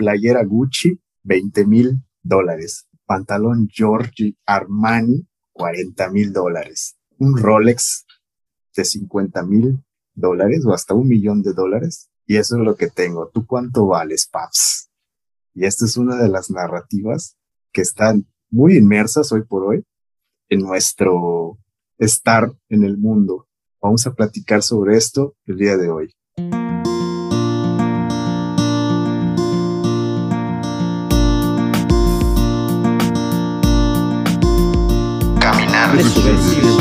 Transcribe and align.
playera 0.00 0.42
Gucci, 0.44 0.98
20 1.24 1.66
mil 1.66 2.02
dólares. 2.22 2.86
Pantalón 3.04 3.68
Giorgio 3.68 4.32
Armani, 4.46 5.28
40 5.52 6.08
mil 6.10 6.32
dólares. 6.32 6.96
Un 7.18 7.36
Rolex 7.36 8.06
de 8.74 8.86
50 8.86 9.42
mil 9.42 9.84
dólares 10.14 10.64
o 10.64 10.72
hasta 10.72 10.94
un 10.94 11.06
millón 11.06 11.42
de 11.42 11.52
dólares. 11.52 12.08
Y 12.26 12.38
eso 12.38 12.56
es 12.56 12.64
lo 12.64 12.76
que 12.76 12.88
tengo. 12.88 13.28
¿Tú 13.28 13.46
cuánto 13.46 13.88
vales, 13.88 14.26
Paps? 14.26 14.90
Y 15.52 15.66
esta 15.66 15.84
es 15.84 15.98
una 15.98 16.16
de 16.16 16.30
las 16.30 16.50
narrativas 16.50 17.36
que 17.72 17.82
están 17.82 18.26
muy 18.48 18.78
inmersas 18.78 19.30
hoy 19.32 19.42
por 19.42 19.64
hoy 19.64 19.84
en 20.48 20.60
nuestro 20.60 21.58
estar 21.98 22.50
en 22.70 22.84
el 22.84 22.96
mundo. 22.96 23.48
Vamos 23.82 24.06
a 24.06 24.14
platicar 24.14 24.62
sobre 24.62 24.96
esto 24.96 25.36
el 25.44 25.58
día 25.58 25.76
de 25.76 25.90
hoy. 25.90 26.14
Nicht 35.96 36.14
so 36.14 36.22
ganz 36.22 36.79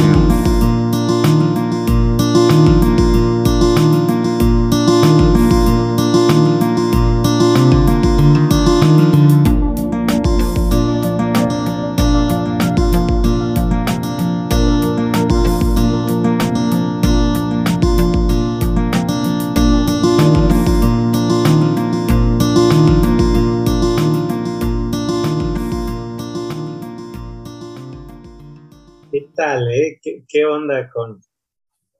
¿Qué, 30.29 30.45
onda 30.45 30.89
con, 30.91 31.19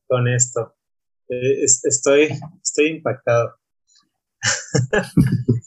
con 0.08 0.27
esto? 0.27 0.75
Eh, 1.27 1.63
estoy, 1.63 2.30
estoy 2.63 2.89
impactado. 2.89 3.55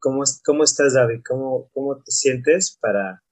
¿Cómo, 0.00 0.24
¿Cómo, 0.44 0.64
estás, 0.64 0.94
David? 0.94 1.20
¿Cómo, 1.24 1.70
¿Cómo 1.72 2.02
te 2.02 2.10
sientes 2.10 2.76
para, 2.80 3.22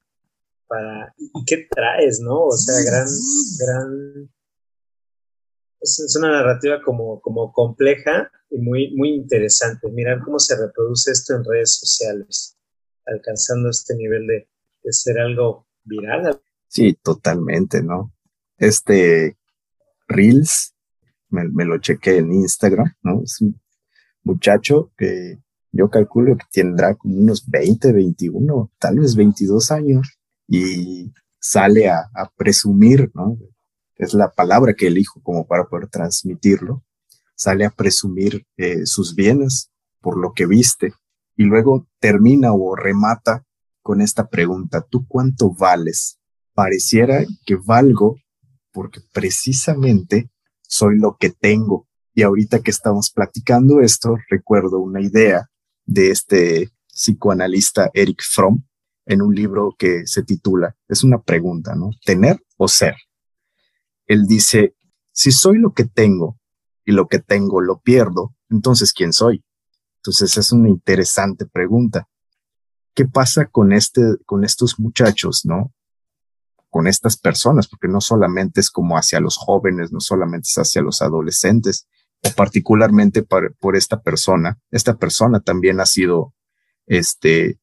para, 0.68 1.12
y 1.18 1.44
qué 1.44 1.66
traes, 1.68 2.20
no? 2.20 2.44
O 2.44 2.56
sea, 2.56 2.76
gran, 2.84 3.08
gran, 3.58 4.30
es, 5.80 6.16
una 6.16 6.30
narrativa 6.30 6.80
como, 6.82 7.20
como 7.20 7.52
compleja 7.52 8.30
y 8.50 8.58
muy, 8.58 8.94
muy 8.94 9.14
interesante. 9.14 9.90
Mirar 9.90 10.20
cómo 10.24 10.38
se 10.38 10.56
reproduce 10.56 11.10
esto 11.10 11.34
en 11.34 11.44
redes 11.44 11.74
sociales, 11.74 12.56
alcanzando 13.04 13.70
este 13.70 13.96
nivel 13.96 14.26
de, 14.28 14.48
de 14.84 14.92
ser 14.92 15.18
algo 15.18 15.66
viral, 15.84 16.40
Sí, 16.68 16.94
totalmente, 17.02 17.82
¿no? 17.82 18.12
Este 18.58 19.36
Reels, 20.06 20.74
me, 21.30 21.64
lo 21.64 21.78
chequé 21.78 22.18
en 22.18 22.32
Instagram, 22.32 22.94
¿no? 23.02 23.22
Es 23.22 23.40
un 23.40 23.60
muchacho 24.22 24.90
que 24.96 25.38
yo 25.72 25.90
calculo 25.90 26.36
que 26.36 26.46
tendrá 26.50 26.94
como 26.94 27.16
unos 27.16 27.48
20, 27.48 27.92
21, 27.92 28.70
tal 28.78 28.98
vez 29.00 29.14
22 29.14 29.70
años 29.70 30.18
y 30.46 31.12
sale 31.38 31.88
a, 31.88 32.10
presumir, 32.36 33.10
¿no? 33.14 33.38
Es 33.96 34.14
la 34.14 34.30
palabra 34.30 34.74
que 34.74 34.86
elijo 34.86 35.20
como 35.22 35.46
para 35.46 35.64
poder 35.64 35.88
transmitirlo. 35.88 36.84
Sale 37.34 37.64
a 37.64 37.70
presumir 37.70 38.46
eh, 38.56 38.86
sus 38.86 39.14
bienes 39.14 39.70
por 40.00 40.18
lo 40.18 40.32
que 40.32 40.46
viste 40.46 40.92
y 41.36 41.44
luego 41.44 41.86
termina 42.00 42.52
o 42.52 42.74
remata 42.74 43.44
con 43.82 44.00
esta 44.00 44.28
pregunta, 44.28 44.84
¿tú 44.88 45.06
cuánto 45.06 45.52
vales? 45.52 46.18
pareciera 46.58 47.24
que 47.46 47.54
valgo 47.54 48.16
porque 48.78 49.00
precisamente 49.12 50.30
soy 50.62 50.98
lo 50.98 51.16
que 51.18 51.30
tengo. 51.30 51.88
Y 52.14 52.22
ahorita 52.22 52.60
que 52.60 52.70
estamos 52.70 53.10
platicando 53.10 53.80
esto, 53.80 54.16
recuerdo 54.30 54.78
una 54.78 55.00
idea 55.00 55.50
de 55.84 56.12
este 56.12 56.70
psicoanalista 56.86 57.90
Eric 57.92 58.22
Fromm 58.22 58.62
en 59.04 59.20
un 59.20 59.34
libro 59.34 59.74
que 59.76 60.06
se 60.06 60.22
titula, 60.22 60.76
es 60.86 61.02
una 61.02 61.20
pregunta, 61.20 61.74
¿no? 61.74 61.90
¿Tener 62.04 62.40
o 62.56 62.68
ser? 62.68 62.94
Él 64.06 64.28
dice, 64.28 64.76
si 65.10 65.32
soy 65.32 65.58
lo 65.58 65.74
que 65.74 65.84
tengo 65.84 66.38
y 66.84 66.92
lo 66.92 67.08
que 67.08 67.18
tengo 67.18 67.60
lo 67.60 67.80
pierdo, 67.80 68.36
entonces 68.48 68.92
¿quién 68.92 69.12
soy? 69.12 69.44
Entonces 69.96 70.36
es 70.36 70.52
una 70.52 70.68
interesante 70.68 71.46
pregunta. 71.46 72.08
¿Qué 72.94 73.06
pasa 73.06 73.46
con 73.46 73.72
este, 73.72 74.02
con 74.24 74.44
estos 74.44 74.78
muchachos, 74.78 75.44
no? 75.44 75.72
Con 76.70 76.86
estas 76.86 77.16
personas, 77.16 77.68
porque 77.68 77.88
no 77.88 78.00
solamente 78.00 78.60
es 78.60 78.70
como 78.70 78.96
hacia 78.96 79.20
los 79.20 79.36
jóvenes, 79.36 79.92
no 79.92 80.00
solamente 80.00 80.48
es 80.48 80.58
hacia 80.58 80.82
los 80.82 81.02
adolescentes, 81.02 81.86
o 82.22 82.30
particularmente 82.30 83.22
por, 83.22 83.76
esta 83.76 84.00
persona. 84.02 84.58
Esta 84.70 84.96
persona 84.96 85.40
también 85.40 85.80
ha 85.80 85.86
sido 85.86 86.34
este, 86.86 87.58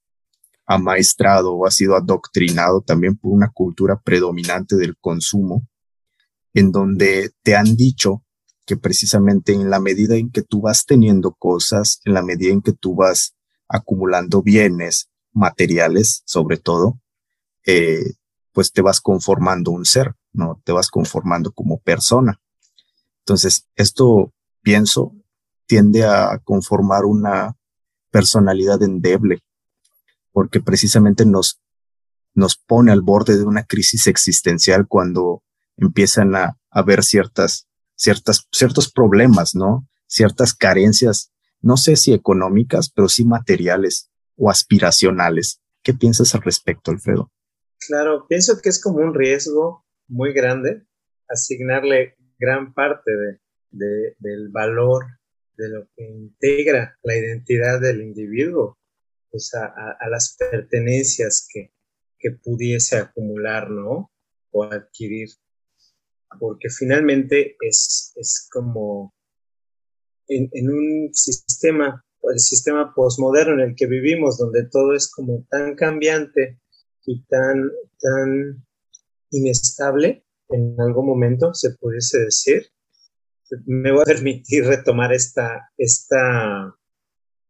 amaestrado 0.65 1.53
o 1.53 1.67
ha 1.67 1.71
sido 1.71 1.95
adoctrinado 1.95 2.81
también 2.81 3.17
por 3.17 3.31
una 3.31 3.49
cultura 3.49 3.99
predominante 3.99 4.75
del 4.75 4.97
consumo, 4.97 5.67
en 6.53 6.71
donde 6.71 7.31
te 7.43 7.55
han 7.55 7.75
dicho 7.75 8.23
que 8.65 8.77
precisamente 8.77 9.53
en 9.53 9.69
la 9.69 9.79
medida 9.79 10.15
en 10.15 10.31
que 10.31 10.41
tú 10.41 10.61
vas 10.61 10.85
teniendo 10.85 11.33
cosas, 11.33 11.99
en 12.05 12.13
la 12.13 12.23
medida 12.23 12.51
en 12.51 12.61
que 12.61 12.73
tú 12.73 12.95
vas 12.95 13.35
acumulando 13.67 14.41
bienes 14.41 15.09
materiales, 15.33 16.23
sobre 16.25 16.57
todo, 16.57 16.99
eh, 17.65 18.13
pues 18.55 18.71
te 18.71 18.81
vas 18.81 19.01
conformando 19.01 19.71
un 19.71 19.83
ser, 19.83 20.15
¿no? 20.31 20.61
Te 20.63 20.71
vas 20.71 20.89
conformando 20.89 21.51
como 21.51 21.77
persona. 21.79 22.39
Entonces, 23.19 23.67
esto, 23.75 24.33
pienso, 24.61 25.13
tiende 25.65 26.05
a 26.05 26.39
conformar 26.41 27.03
una 27.03 27.57
personalidad 28.11 28.81
endeble, 28.81 29.43
porque 30.31 30.61
precisamente 30.61 31.25
nos, 31.25 31.59
nos 32.33 32.55
pone 32.55 32.93
al 32.93 33.01
borde 33.01 33.37
de 33.37 33.43
una 33.43 33.65
crisis 33.65 34.07
existencial 34.07 34.87
cuando 34.87 35.43
empiezan 35.75 36.33
a 36.35 36.57
haber 36.71 37.03
ciertas, 37.03 37.67
ciertas, 37.95 38.47
ciertos 38.53 38.89
problemas, 38.89 39.53
¿no? 39.53 39.85
Ciertas 40.07 40.53
carencias, 40.53 41.33
no 41.59 41.75
sé 41.75 41.97
si 41.97 42.13
económicas, 42.13 42.89
pero 42.89 43.09
sí 43.09 43.25
materiales 43.25 44.09
o 44.37 44.49
aspiracionales. 44.49 45.59
¿Qué 45.83 45.93
piensas 45.93 46.35
al 46.35 46.41
respecto, 46.43 46.91
Alfredo? 46.91 47.33
Claro, 47.79 48.25
pienso 48.27 48.59
que 48.61 48.69
es 48.69 48.81
como 48.81 48.99
un 48.99 49.13
riesgo 49.13 49.85
muy 50.07 50.33
grande 50.33 50.85
asignarle 51.27 52.15
gran 52.37 52.73
parte 52.73 53.11
de, 53.71 54.15
del 54.19 54.49
valor 54.49 55.05
de 55.57 55.69
lo 55.69 55.87
que 55.95 56.03
integra 56.03 56.97
la 57.03 57.15
identidad 57.15 57.79
del 57.79 58.01
individuo 58.01 58.77
pues 59.31 59.53
a, 59.53 59.97
las 60.09 60.37
pertenencias 60.37 61.45
que, 61.51 61.73
que, 62.17 62.31
pudiese 62.31 62.95
acumular, 62.95 63.69
¿no? 63.69 64.09
O 64.51 64.63
adquirir. 64.63 65.27
Porque 66.39 66.69
finalmente 66.69 67.57
es, 67.59 68.13
es 68.15 68.47
como 68.49 69.13
en, 70.29 70.49
en 70.53 70.69
un 70.69 71.09
sistema, 71.13 72.01
el 72.23 72.39
sistema 72.39 72.93
posmoderno 72.95 73.55
en 73.55 73.71
el 73.71 73.75
que 73.75 73.87
vivimos, 73.87 74.37
donde 74.37 74.69
todo 74.69 74.95
es 74.95 75.11
como 75.11 75.45
tan 75.49 75.75
cambiante, 75.75 76.61
y 77.05 77.23
tan, 77.25 77.71
tan 77.99 78.65
inestable 79.31 80.25
en 80.49 80.75
algún 80.79 81.05
momento, 81.05 81.53
se 81.53 81.71
pudiese 81.71 82.19
decir. 82.19 82.67
Me 83.65 83.91
voy 83.91 84.01
a 84.01 84.05
permitir 84.05 84.65
retomar 84.65 85.13
esta, 85.13 85.69
esta 85.77 86.75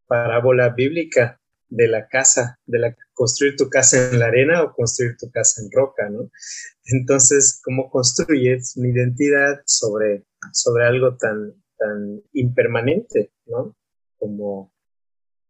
parábola 0.07 0.69
bíblica 0.69 1.39
de 1.69 1.87
la 1.87 2.07
casa, 2.07 2.59
de 2.65 2.79
la 2.79 2.95
construir 3.13 3.55
tu 3.55 3.69
casa 3.69 4.09
en 4.11 4.19
la 4.19 4.27
arena 4.27 4.63
o 4.63 4.73
construir 4.73 5.15
tu 5.17 5.31
casa 5.31 5.61
en 5.61 5.71
roca, 5.71 6.09
¿no? 6.09 6.29
Entonces, 6.85 7.59
¿cómo 7.63 7.89
construyes 7.89 8.77
mi 8.77 8.89
identidad 8.89 9.61
sobre, 9.65 10.25
sobre 10.51 10.85
algo 10.85 11.15
tan, 11.17 11.53
tan 11.77 12.21
impermanente, 12.33 13.31
¿no? 13.45 13.75
Como, 14.17 14.73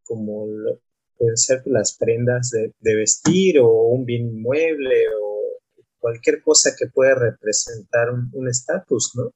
como 0.04 0.48
pueden 1.18 1.38
ser 1.38 1.62
las 1.66 1.98
prendas 1.98 2.52
de, 2.52 2.96
vestir 2.96 3.60
o 3.60 3.70
un 3.90 4.06
bien 4.06 4.28
inmueble 4.28 5.08
o 5.22 5.42
cualquier 6.00 6.42
cosa 6.42 6.72
que 6.78 6.88
pueda 6.88 7.16
representar 7.16 8.10
un 8.12 8.48
estatus, 8.48 9.12
¿no? 9.16 9.32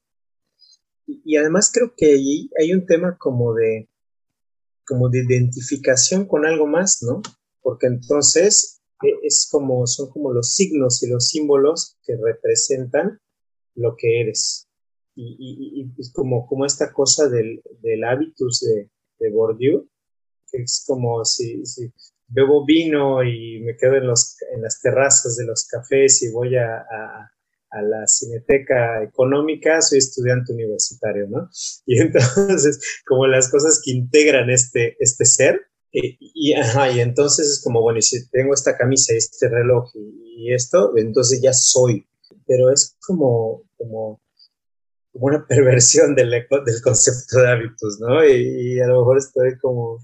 Y, 1.23 1.37
además 1.37 1.71
creo 1.73 1.93
que 1.95 2.13
allí 2.13 2.49
hay 2.59 2.73
un 2.73 2.85
tema 2.85 3.17
como 3.17 3.53
de, 3.53 3.89
como 4.85 5.09
de 5.09 5.23
identificación 5.23 6.25
con 6.27 6.45
algo 6.45 6.67
más, 6.67 7.01
¿no? 7.01 7.21
Porque 7.61 7.87
entonces 7.87 8.79
e, 9.03 9.09
es 9.23 9.47
como, 9.51 9.87
son 9.87 10.09
como 10.11 10.31
los 10.31 10.53
signos 10.53 11.01
y 11.01 11.09
los 11.09 11.29
símbolos 11.29 11.97
que 12.03 12.15
representan 12.15 13.19
lo 13.75 13.95
que 13.97 14.21
eres. 14.21 14.67
Y, 15.15 15.91
es 15.97 16.13
como, 16.13 16.47
como 16.47 16.65
esta 16.65 16.93
cosa 16.93 17.27
del, 17.27 17.61
del 17.81 18.03
hábitus 18.05 18.61
de, 18.61 18.89
de 19.19 19.31
Bourdieu, 19.31 19.87
que 20.51 20.63
es 20.63 20.83
como 20.85 21.23
si, 21.25 21.65
si, 21.65 21.91
bebo 22.27 22.65
vino 22.65 23.23
y 23.23 23.61
me 23.61 23.75
quedo 23.75 23.95
en, 23.95 24.07
los, 24.07 24.37
en 24.53 24.61
las 24.61 24.81
terrazas 24.81 25.35
de 25.35 25.45
los 25.45 25.67
cafés 25.67 26.21
y 26.23 26.31
voy 26.31 26.55
a, 26.55 26.77
a, 26.77 27.31
a 27.71 27.81
la 27.81 28.07
cineteca 28.07 29.03
económica, 29.03 29.81
soy 29.81 29.99
estudiante 29.99 30.53
universitario, 30.53 31.27
¿no? 31.27 31.49
Y 31.85 31.99
entonces, 31.99 32.79
como 33.05 33.27
las 33.27 33.49
cosas 33.49 33.81
que 33.83 33.91
integran 33.91 34.49
este, 34.49 34.95
este 34.99 35.25
ser, 35.25 35.61
y, 35.91 36.17
y, 36.19 36.53
ajá, 36.53 36.91
y 36.91 36.99
entonces 36.99 37.47
es 37.47 37.63
como, 37.63 37.81
bueno, 37.81 37.99
y 37.99 38.03
si 38.03 38.29
tengo 38.29 38.53
esta 38.53 38.77
camisa 38.77 39.13
este 39.15 39.49
reloj 39.49 39.89
y, 39.95 40.49
y 40.49 40.53
esto, 40.53 40.93
entonces 40.95 41.41
ya 41.41 41.53
soy. 41.53 42.07
Pero 42.45 42.71
es 42.71 42.95
como, 43.05 43.63
como, 43.75 44.21
como 45.11 45.25
una 45.25 45.45
perversión 45.47 46.15
del, 46.15 46.29
del 46.29 46.81
concepto 46.83 47.39
de 47.39 47.49
hábitos, 47.49 47.99
¿no? 47.99 48.23
Y, 48.23 48.75
y, 48.75 48.79
a 48.79 48.87
lo 48.87 48.99
mejor 48.99 49.17
estoy 49.17 49.57
como, 49.59 49.99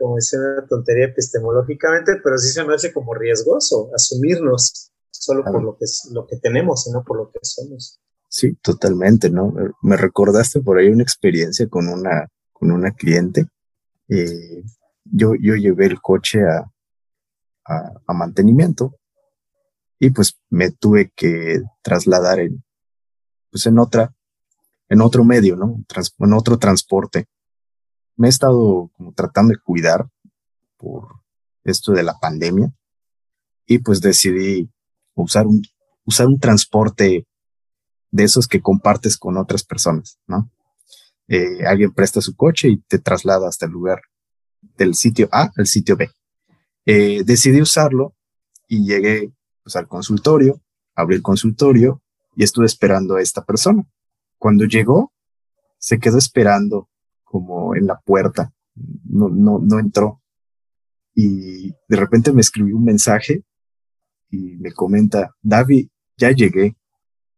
como 0.00 0.16
diciendo 0.16 0.48
una 0.56 0.66
tontería 0.66 1.04
epistemológicamente, 1.06 2.12
pero 2.24 2.38
sí 2.38 2.48
se 2.48 2.64
me 2.64 2.74
hace 2.74 2.90
como 2.90 3.14
riesgoso 3.14 3.90
asumirnos 3.94 4.90
solo 5.10 5.44
por 5.44 5.62
lo 5.62 5.76
que, 5.76 5.84
lo 6.12 6.26
que 6.26 6.38
tenemos, 6.38 6.84
sino 6.84 7.04
por 7.04 7.18
lo 7.18 7.30
que 7.30 7.40
somos. 7.42 8.00
Sí, 8.26 8.54
totalmente, 8.62 9.28
¿no? 9.28 9.52
Me 9.82 9.96
recordaste 9.98 10.60
por 10.60 10.78
ahí 10.78 10.88
una 10.88 11.02
experiencia 11.02 11.68
con 11.68 11.88
una, 11.88 12.28
con 12.52 12.72
una 12.72 12.92
cliente. 12.92 13.46
Eh, 14.08 14.62
yo, 15.04 15.34
yo 15.34 15.54
llevé 15.54 15.86
el 15.86 16.00
coche 16.00 16.40
a, 16.44 16.70
a, 17.66 17.92
a, 18.06 18.14
mantenimiento 18.14 18.96
y 19.98 20.10
pues 20.10 20.38
me 20.48 20.70
tuve 20.70 21.12
que 21.14 21.60
trasladar 21.82 22.40
en, 22.40 22.64
pues 23.50 23.66
en 23.66 23.78
otra, 23.78 24.14
en 24.88 25.02
otro 25.02 25.24
medio, 25.24 25.56
¿no? 25.56 25.84
Trans, 25.86 26.14
en 26.18 26.32
otro 26.32 26.58
transporte. 26.58 27.26
Me 28.20 28.28
he 28.28 28.28
estado 28.28 28.90
tratando 29.14 29.54
de 29.54 29.58
cuidar 29.58 30.06
por 30.76 31.22
esto 31.64 31.92
de 31.92 32.02
la 32.02 32.18
pandemia 32.18 32.70
y 33.64 33.78
pues 33.78 34.02
decidí 34.02 34.70
usar 35.14 35.46
un, 35.46 35.62
usar 36.04 36.26
un 36.26 36.38
transporte 36.38 37.26
de 38.10 38.22
esos 38.22 38.46
que 38.46 38.60
compartes 38.60 39.16
con 39.16 39.38
otras 39.38 39.64
personas, 39.64 40.18
¿no? 40.26 40.50
Eh, 41.28 41.64
alguien 41.64 41.94
presta 41.94 42.20
su 42.20 42.36
coche 42.36 42.68
y 42.68 42.82
te 42.82 42.98
traslada 42.98 43.48
hasta 43.48 43.64
el 43.64 43.72
lugar 43.72 44.02
del 44.76 44.94
sitio 44.96 45.30
A 45.32 45.50
al 45.56 45.66
sitio 45.66 45.96
B. 45.96 46.10
Eh, 46.84 47.22
decidí 47.24 47.62
usarlo 47.62 48.14
y 48.68 48.84
llegué 48.84 49.32
pues, 49.62 49.76
al 49.76 49.88
consultorio, 49.88 50.60
abrí 50.94 51.16
el 51.16 51.22
consultorio 51.22 52.02
y 52.36 52.44
estuve 52.44 52.66
esperando 52.66 53.16
a 53.16 53.22
esta 53.22 53.46
persona. 53.46 53.82
Cuando 54.36 54.66
llegó, 54.66 55.10
se 55.78 55.98
quedó 55.98 56.18
esperando 56.18 56.89
como 57.30 57.76
en 57.76 57.86
la 57.86 58.00
puerta, 58.00 58.52
no, 59.04 59.28
no, 59.28 59.60
no 59.60 59.78
entró. 59.78 60.20
Y 61.14 61.70
de 61.88 61.96
repente 61.96 62.32
me 62.32 62.40
escribió 62.40 62.76
un 62.76 62.84
mensaje 62.84 63.44
y 64.30 64.56
me 64.56 64.72
comenta, 64.72 65.36
David, 65.40 65.88
ya 66.16 66.32
llegué. 66.32 66.76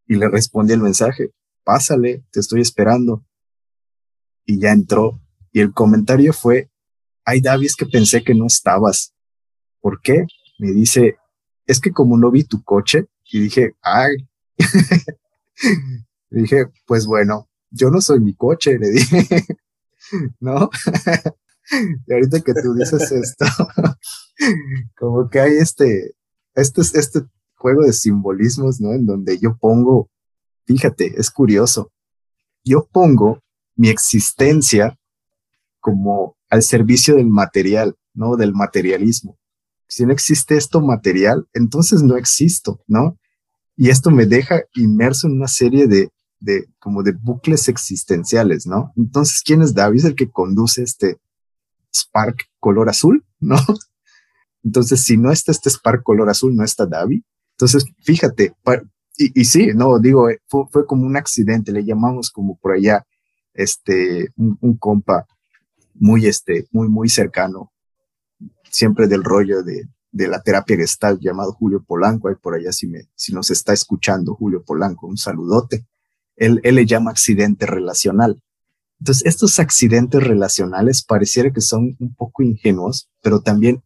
Y 0.07 0.17
le 0.17 0.29
respondí 0.29 0.73
el 0.73 0.81
mensaje, 0.81 1.33
pásale, 1.63 2.25
te 2.33 2.41
estoy 2.41 2.63
esperando. 2.63 3.25
Y 4.47 4.59
ya 4.59 4.73
entró. 4.73 5.21
Y 5.53 5.61
el 5.61 5.75
comentario 5.75 6.33
fue, 6.33 6.71
ay, 7.25 7.43
David, 7.43 7.67
es 7.67 7.77
que 7.77 7.87
pensé 7.87 8.25
que 8.25 8.35
no 8.35 8.47
estabas. 8.47 9.15
¿Por 9.81 10.01
qué? 10.01 10.25
Me 10.59 10.73
dice, 10.73 11.17
es 11.67 11.81
que 11.81 11.93
como 11.93 12.17
no 12.17 12.31
vi 12.31 12.45
tu 12.45 12.63
coche, 12.63 13.09
y 13.31 13.41
dije, 13.41 13.75
ay. 13.83 14.29
dije, 16.31 16.67
pues 16.87 17.07
bueno, 17.07 17.51
yo 17.71 17.91
no 17.91 18.01
soy 18.01 18.21
mi 18.21 18.35
coche, 18.35 18.79
le 18.79 18.91
dije, 18.91 19.27
¿no? 20.41 20.71
y 22.07 22.13
ahorita 22.13 22.41
que 22.41 22.55
tú 22.55 22.75
dices 22.75 23.11
esto, 23.13 23.47
como 24.97 25.29
que 25.29 25.41
hay 25.41 25.53
este, 25.55 26.15
este, 26.55 26.81
este 26.81 27.21
juego 27.55 27.83
de 27.83 27.93
simbolismos, 27.93 28.81
¿no? 28.81 28.93
En 28.93 29.07
donde 29.07 29.39
yo 29.39 29.57
pongo, 29.57 30.11
fíjate, 30.67 31.15
es 31.19 31.31
curioso, 31.31 31.93
yo 32.65 32.89
pongo 32.91 33.43
mi 33.77 33.89
existencia 33.89 34.99
como 35.81 36.37
al 36.51 36.63
servicio 36.63 37.17
del 37.17 37.29
material, 37.29 37.97
¿no? 38.15 38.37
Del 38.37 38.53
materialismo. 38.53 39.39
Si 39.89 40.05
no 40.07 40.13
existe 40.13 40.57
esto 40.57 40.81
material, 40.81 41.47
entonces 41.53 42.03
no 42.03 42.17
existo, 42.17 42.81
¿no? 42.87 43.19
Y 43.77 43.91
esto 43.91 44.11
me 44.11 44.27
deja 44.27 44.63
inmerso 44.75 45.27
en 45.27 45.35
una 45.35 45.49
serie 45.49 45.87
de, 45.87 46.11
de 46.43 46.69
como 46.81 47.03
de 47.03 47.13
bucles 47.13 47.69
existenciales, 47.69 48.67
¿no? 48.67 48.93
Entonces, 48.97 49.43
¿quién 49.45 49.63
es 49.63 49.75
David? 49.75 50.01
Es 50.01 50.05
el 50.05 50.17
que 50.17 50.31
conduce 50.31 50.83
este 50.83 51.19
Spark 51.95 52.49
color 52.59 52.89
azul, 52.89 53.25
¿no? 53.41 53.57
Entonces, 54.65 55.03
si 55.03 55.17
no 55.17 55.31
está 55.31 55.53
este 55.53 55.71
Spark 55.71 56.03
color 56.03 56.29
azul, 56.29 56.55
no 56.55 56.65
está 56.65 56.87
Davi. 56.87 57.25
Entonces, 57.53 57.85
fíjate, 58.03 58.55
y, 59.17 59.41
y 59.41 59.45
sí, 59.45 59.69
no, 59.75 59.99
digo, 59.99 60.31
eh, 60.31 60.41
fue, 60.49 60.87
como 60.87 61.07
un 61.07 61.17
accidente, 61.17 61.71
le 61.71 61.85
llamamos 61.85 62.31
como 62.31 62.57
por 62.57 62.73
allá, 62.73 63.05
este, 63.55 64.31
un, 64.37 64.77
compa 64.79 65.27
muy, 65.95 66.27
este, 66.27 66.67
muy, 66.73 66.89
muy 66.89 67.09
cercano, 67.09 67.73
siempre 68.71 69.07
del 69.07 69.23
rollo 69.23 69.63
de, 69.63 69.89
de 70.11 70.29
la 70.29 70.41
terapia 70.43 70.77
gestal 70.77 71.19
llamado 71.21 71.53
Julio 71.53 71.85
Polanco, 71.85 72.29
ahí 72.29 72.35
por 72.41 72.55
allá 72.55 72.73
si, 72.73 72.87
me, 72.87 73.09
si 73.15 73.33
nos 73.33 73.51
está 73.51 73.73
escuchando 73.73 74.35
Julio 74.35 74.65
Polanco, 74.65 75.07
un 75.07 75.19
saludote. 75.19 75.87
Él, 76.37 76.61
le 76.63 76.87
llama 76.87 77.11
accidente 77.11 77.67
relacional. 77.67 78.41
Entonces, 79.01 79.27
estos 79.27 79.59
accidentes 79.59 80.23
relacionales 80.23 81.05
pareciera 81.05 81.53
que 81.53 81.61
son 81.61 81.97
un 81.99 82.15
poco 82.15 82.43
ingenuos, 82.43 83.09
pero 83.21 83.41
también 83.41 83.83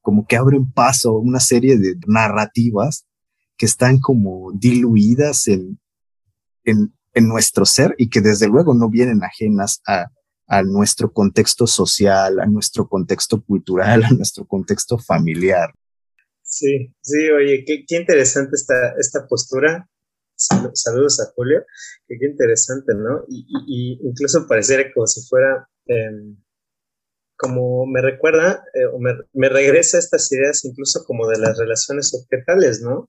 como 0.00 0.26
que 0.26 0.36
abren 0.36 0.70
paso 0.70 1.10
a 1.10 1.20
una 1.20 1.40
serie 1.40 1.76
de 1.76 1.96
narrativas 2.06 3.06
que 3.56 3.66
están 3.66 3.98
como 3.98 4.52
diluidas 4.52 5.48
en, 5.48 5.78
en, 6.64 6.94
en 7.12 7.28
nuestro 7.28 7.66
ser 7.66 7.94
y 7.98 8.08
que 8.08 8.20
desde 8.20 8.48
luego 8.48 8.74
no 8.74 8.88
vienen 8.88 9.22
ajenas 9.22 9.82
a, 9.86 10.06
a 10.50 10.64
nuestro 10.64 11.12
contexto 11.12 11.66
social, 11.66 12.40
a 12.40 12.46
nuestro 12.46 12.88
contexto 12.88 13.40
cultural, 13.40 14.04
a 14.10 14.10
nuestro 14.10 14.44
contexto 14.46 14.98
familiar. 14.98 15.72
Sí, 16.42 16.92
sí, 17.00 17.30
oye, 17.30 17.64
qué, 17.64 17.84
qué 17.86 17.96
interesante 17.96 18.56
esta, 18.56 18.94
esta 18.98 19.26
postura. 19.28 19.88
Saludos 20.74 21.20
a 21.20 21.32
Julio, 21.34 21.64
qué, 22.06 22.16
interesante, 22.20 22.94
¿no? 22.94 23.24
Y, 23.28 23.46
y, 23.48 23.64
y, 23.66 24.08
incluso 24.08 24.46
pareciera 24.46 24.90
como 24.92 25.06
si 25.06 25.20
fuera 25.28 25.68
eh, 25.86 26.34
como 27.36 27.86
me 27.86 28.02
recuerda 28.02 28.62
eh, 28.74 28.84
o 28.84 28.98
me, 28.98 29.12
me, 29.32 29.48
regresa 29.48 29.98
estas 29.98 30.30
ideas 30.30 30.62
incluso 30.64 31.04
como 31.04 31.26
de 31.26 31.38
las 31.38 31.56
relaciones 31.56 32.12
objetales, 32.14 32.82
¿no? 32.82 33.08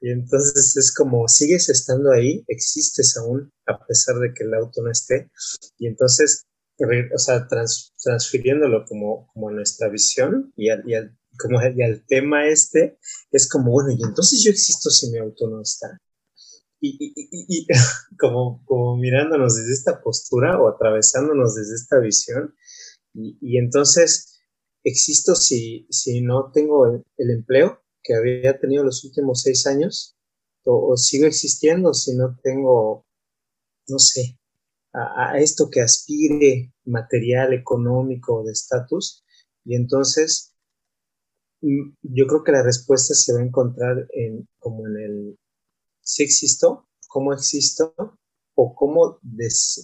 Y 0.00 0.10
entonces 0.10 0.76
es 0.76 0.94
como, 0.94 1.26
sigues 1.28 1.70
estando 1.70 2.12
ahí, 2.12 2.44
existes 2.48 3.16
aún, 3.16 3.50
a 3.66 3.86
pesar 3.86 4.16
de 4.16 4.34
que 4.34 4.44
el 4.44 4.52
auto 4.52 4.82
no 4.82 4.90
esté. 4.90 5.30
Y 5.78 5.86
entonces, 5.86 6.44
o 6.78 7.18
sea, 7.18 7.48
trans, 7.48 7.94
transfiriéndolo 8.02 8.84
como, 8.84 9.26
como 9.32 9.48
a 9.48 9.52
nuestra 9.52 9.88
visión 9.88 10.52
y 10.56 10.68
al, 10.68 10.86
y, 10.86 10.94
al, 10.94 11.16
como, 11.38 11.58
y 11.74 11.82
al 11.82 12.04
tema 12.06 12.46
este, 12.46 12.98
es 13.30 13.48
como, 13.48 13.70
bueno, 13.70 13.92
y 13.92 14.02
entonces 14.02 14.42
yo 14.44 14.50
existo 14.50 14.90
si 14.90 15.10
mi 15.10 15.16
auto 15.16 15.48
no 15.48 15.62
está. 15.62 15.98
Y, 16.86 16.98
y, 17.00 17.46
y, 17.48 17.66
como, 18.18 18.62
como 18.66 18.96
mirándonos 18.98 19.56
desde 19.56 19.72
esta 19.72 20.02
postura 20.02 20.60
o 20.60 20.68
atravesándonos 20.68 21.54
desde 21.54 21.76
esta 21.76 21.98
visión, 21.98 22.54
y, 23.14 23.38
y 23.40 23.58
entonces, 23.58 24.40
existo 24.82 25.34
si, 25.34 25.86
si 25.88 26.20
no 26.20 26.50
tengo 26.52 26.86
el, 26.86 27.02
el, 27.16 27.30
empleo 27.30 27.80
que 28.02 28.14
había 28.14 28.58
tenido 28.58 28.84
los 28.84 29.02
últimos 29.04 29.40
seis 29.40 29.66
años, 29.66 30.14
o, 30.66 30.92
o 30.92 30.96
sigo 30.98 31.26
existiendo 31.26 31.94
si 31.94 32.14
no 32.16 32.38
tengo, 32.42 33.06
no 33.88 33.98
sé, 33.98 34.38
a, 34.92 35.32
a 35.32 35.38
esto 35.38 35.70
que 35.70 35.80
aspire 35.80 36.70
material, 36.84 37.54
económico, 37.54 38.44
de 38.44 38.52
estatus. 38.52 39.24
Y 39.64 39.74
entonces, 39.76 40.54
mm, 41.62 41.94
yo 42.02 42.26
creo 42.26 42.44
que 42.44 42.52
la 42.52 42.62
respuesta 42.62 43.14
se 43.14 43.32
va 43.32 43.40
a 43.40 43.44
encontrar 43.44 44.06
en, 44.12 44.46
como 44.58 44.86
en 44.86 44.96
el, 44.98 45.38
si 46.04 46.22
existo, 46.22 46.88
cómo 47.08 47.32
existo, 47.32 47.94
o 48.54 48.74
cómo, 48.74 49.18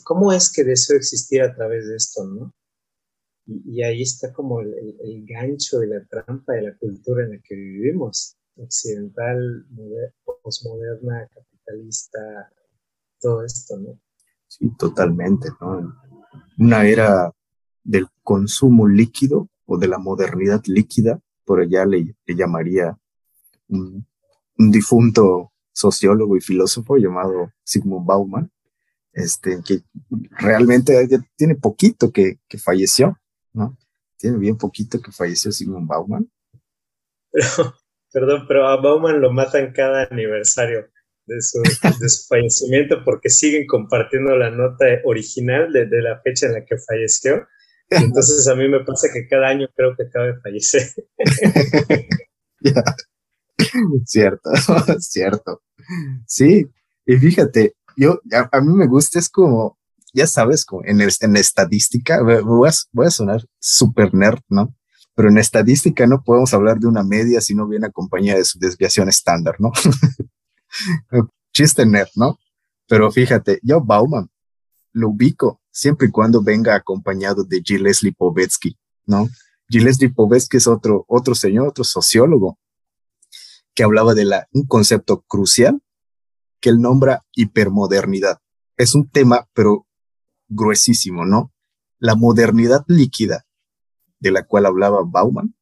cómo 0.05 0.33
es 0.33 0.53
que 0.53 0.63
deseo 0.63 0.97
existir 0.97 1.43
a 1.43 1.55
través 1.55 1.89
de 1.89 1.97
esto, 1.97 2.25
¿no? 2.25 2.55
Y, 3.47 3.83
ahí 3.83 4.03
está 4.03 4.33
como 4.33 4.61
el, 4.61 5.25
gancho 5.27 5.83
y 5.83 5.89
la 5.89 6.05
trampa 6.05 6.53
de 6.53 6.63
la 6.63 6.77
cultura 6.77 7.25
en 7.25 7.33
la 7.33 7.39
que 7.43 7.57
vivimos, 7.57 8.37
occidental, 8.57 9.67
moder, 9.71 10.15
posmoderna, 10.43 11.29
capitalista, 11.35 12.53
todo 13.19 13.45
esto, 13.45 13.77
¿no? 13.77 13.99
Sí, 14.47 14.71
totalmente, 14.79 15.49
¿no? 15.61 15.93
Una 16.59 16.87
era 16.87 17.33
del 17.83 18.07
consumo 18.23 18.87
líquido 18.87 19.49
o 19.67 19.79
de 19.79 19.89
la 19.89 19.99
modernidad 19.99 20.63
líquida, 20.67 21.21
por 21.45 21.61
allá 21.61 21.85
le, 21.87 22.15
llamaría 22.27 22.97
un, 23.69 24.07
difunto 24.57 25.53
sociólogo 25.73 26.37
y 26.37 26.41
filósofo 26.41 26.97
llamado 26.97 27.53
Sigmund 27.65 28.07
Bauman, 28.07 28.51
este, 29.13 29.61
que 29.67 29.83
realmente 30.31 31.09
tiene 31.37 31.55
poquito 31.55 32.13
que, 32.13 32.39
que 32.49 32.59
falleció, 32.59 33.19
¿no? 33.53 33.77
tiene 34.21 34.37
bien 34.37 34.57
poquito 34.57 35.01
que 35.01 35.11
falleció 35.11 35.51
Simon 35.51 35.87
Bauman. 35.87 36.31
perdón, 38.13 38.45
pero 38.47 38.69
a 38.69 38.77
Bauman 38.81 39.21
lo 39.21 39.33
matan 39.33 39.73
cada 39.73 40.07
aniversario 40.11 40.89
de 41.27 41.41
su, 41.41 41.63
fallecimiento 42.29 43.03
porque 43.05 43.31
siguen 43.31 43.67
compartiendo 43.67 44.37
la 44.37 44.51
nota 44.51 44.85
original 45.05 45.73
de, 45.73 45.87
la 46.03 46.21
fecha 46.21 46.47
en 46.47 46.55
la 46.55 46.65
que 46.65 46.77
falleció. 46.77 47.47
Entonces 47.89 48.47
a 48.49 48.55
mí 48.55 48.69
me 48.69 48.85
pasa 48.85 49.09
que 49.13 49.27
cada 49.27 49.49
año 49.49 49.69
creo 49.75 49.97
que 49.97 50.05
acaba 50.05 50.27
de 50.27 50.41
fallecer. 50.41 50.83
Cierto, 54.05 54.51
cierto. 55.01 55.63
Sí, 56.27 56.67
y 57.07 57.17
fíjate, 57.17 57.75
yo, 57.97 58.21
a, 58.53 58.61
mí 58.61 58.73
me 58.75 58.87
gusta, 58.87 59.19
es 59.19 59.29
como, 59.29 59.79
ya 60.13 60.27
sabes, 60.27 60.65
como 60.65 60.85
en, 60.85 61.01
en 61.01 61.37
estadística, 61.37 62.23
voy 62.23 62.69
a, 62.69 62.73
voy 62.93 63.07
a 63.07 63.11
sonar 63.11 63.45
super 63.59 64.15
nerd, 64.15 64.41
¿no? 64.49 64.75
Pero 65.15 65.29
en 65.29 65.39
estadística 65.39 66.07
no 66.07 66.23
podemos 66.23 66.55
hablar 66.55 66.79
de 66.79 66.87
una 66.87 67.03
media 67.03 67.41
si 67.41 67.55
no 67.55 67.67
viene 67.67 67.87
acompañada 67.87 68.39
de 68.39 68.45
su 68.45 68.59
desviación 68.59 69.09
estándar, 69.09 69.57
¿no? 69.59 69.73
Chiste 71.53 71.85
nerd, 71.85 72.11
¿no? 72.15 72.39
Pero 72.87 73.11
fíjate, 73.11 73.59
yo 73.63 73.81
Bauman 73.81 74.31
lo 74.93 75.11
ubico 75.11 75.61
siempre 75.71 76.09
y 76.09 76.11
cuando 76.11 76.43
venga 76.43 76.75
acompañado 76.75 77.45
de 77.45 77.63
Gilles 77.65 78.03
Lipovetsky, 78.03 78.77
¿no? 79.07 79.29
Gilles 79.69 80.01
Lipovetsky 80.01 80.57
es 80.57 80.67
otro, 80.67 81.05
otro 81.09 81.35
señor, 81.35 81.69
otro 81.69 81.85
sociólogo 81.85 82.59
que 83.81 83.85
hablaba 83.85 84.13
de 84.13 84.29
un 84.53 84.67
concepto 84.67 85.23
crucial 85.23 85.81
que 86.61 86.69
él 86.69 86.83
nombra 86.83 87.25
hipermodernidad. 87.33 88.39
Es 88.77 88.95
un 88.95 89.09
tema, 89.09 89.49
pero 89.55 89.87
gruesísimo, 90.49 91.25
¿no? 91.25 91.51
La 91.99 92.15
modernidad 92.15 92.85
líquida 92.89 93.47
de 94.19 94.33
la 94.33 94.45
cual 94.45 94.67
hablaba 94.67 95.01
Bauman 95.03 95.55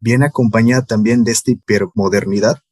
viene 0.00 0.24
acompañada 0.24 0.86
también 0.86 1.24
de 1.24 1.32
esta 1.32 1.50
hipermodernidad 1.50 2.62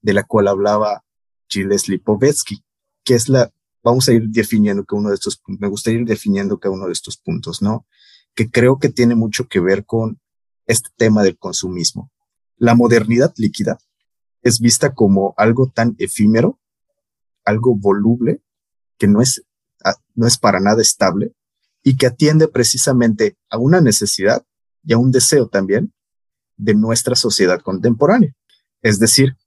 de 0.00 0.14
la 0.14 0.22
cual 0.22 0.48
hablaba 0.48 1.04
Gilles 1.46 1.86
Lipovetsky, 1.86 2.64
que 3.04 3.14
es 3.14 3.28
la, 3.28 3.52
vamos 3.84 4.08
a 4.08 4.14
ir 4.14 4.22
definiendo 4.30 4.86
que 4.86 4.94
uno 4.94 5.10
de 5.10 5.16
estos, 5.16 5.42
me 5.46 5.68
gustaría 5.68 6.00
ir 6.00 6.06
definiendo 6.06 6.58
cada 6.58 6.74
uno 6.74 6.86
de 6.86 6.92
estos 6.92 7.18
puntos, 7.18 7.60
¿no? 7.60 7.86
Que 8.34 8.50
creo 8.50 8.78
que 8.78 8.88
tiene 8.88 9.16
mucho 9.16 9.48
que 9.48 9.60
ver 9.60 9.84
con 9.84 10.18
este 10.64 10.88
tema 10.96 11.22
del 11.22 11.36
consumismo. 11.36 12.10
La 12.60 12.74
modernidad 12.74 13.32
líquida 13.38 13.78
es 14.42 14.60
vista 14.60 14.92
como 14.92 15.32
algo 15.38 15.72
tan 15.74 15.96
efímero, 15.98 16.60
algo 17.42 17.74
voluble, 17.74 18.42
que 18.98 19.08
no 19.08 19.22
es, 19.22 19.42
ah, 19.82 19.94
no 20.14 20.26
es 20.26 20.36
para 20.36 20.60
nada 20.60 20.82
estable 20.82 21.32
y 21.82 21.96
que 21.96 22.06
atiende 22.06 22.48
precisamente 22.48 23.38
a 23.48 23.56
una 23.56 23.80
necesidad 23.80 24.44
y 24.84 24.92
a 24.92 24.98
un 24.98 25.10
deseo 25.10 25.48
también 25.48 25.94
de 26.58 26.74
nuestra 26.74 27.14
sociedad 27.14 27.62
contemporánea. 27.62 28.36
Es 28.82 28.98
decir, 28.98 29.38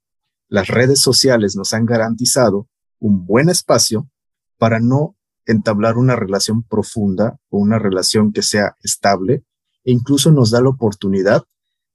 las 0.48 0.66
redes 0.66 1.00
sociales 1.00 1.54
nos 1.54 1.72
han 1.72 1.86
garantizado 1.86 2.68
un 2.98 3.26
buen 3.26 3.48
espacio 3.48 4.10
para 4.58 4.80
no 4.80 5.16
entablar 5.46 5.98
una 5.98 6.16
relación 6.16 6.64
profunda 6.64 7.38
o 7.48 7.58
una 7.58 7.78
relación 7.78 8.32
que 8.32 8.42
sea 8.42 8.74
estable 8.82 9.44
e 9.84 9.92
incluso 9.92 10.32
nos 10.32 10.50
da 10.50 10.60
la 10.60 10.70
oportunidad 10.70 11.44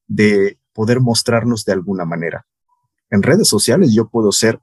de 0.08 0.60
poder 0.80 1.02
mostrarnos 1.02 1.66
de 1.66 1.74
alguna 1.74 2.06
manera. 2.06 2.48
En 3.10 3.22
redes 3.22 3.50
sociales 3.50 3.94
yo 3.94 4.08
puedo 4.08 4.32
ser 4.32 4.62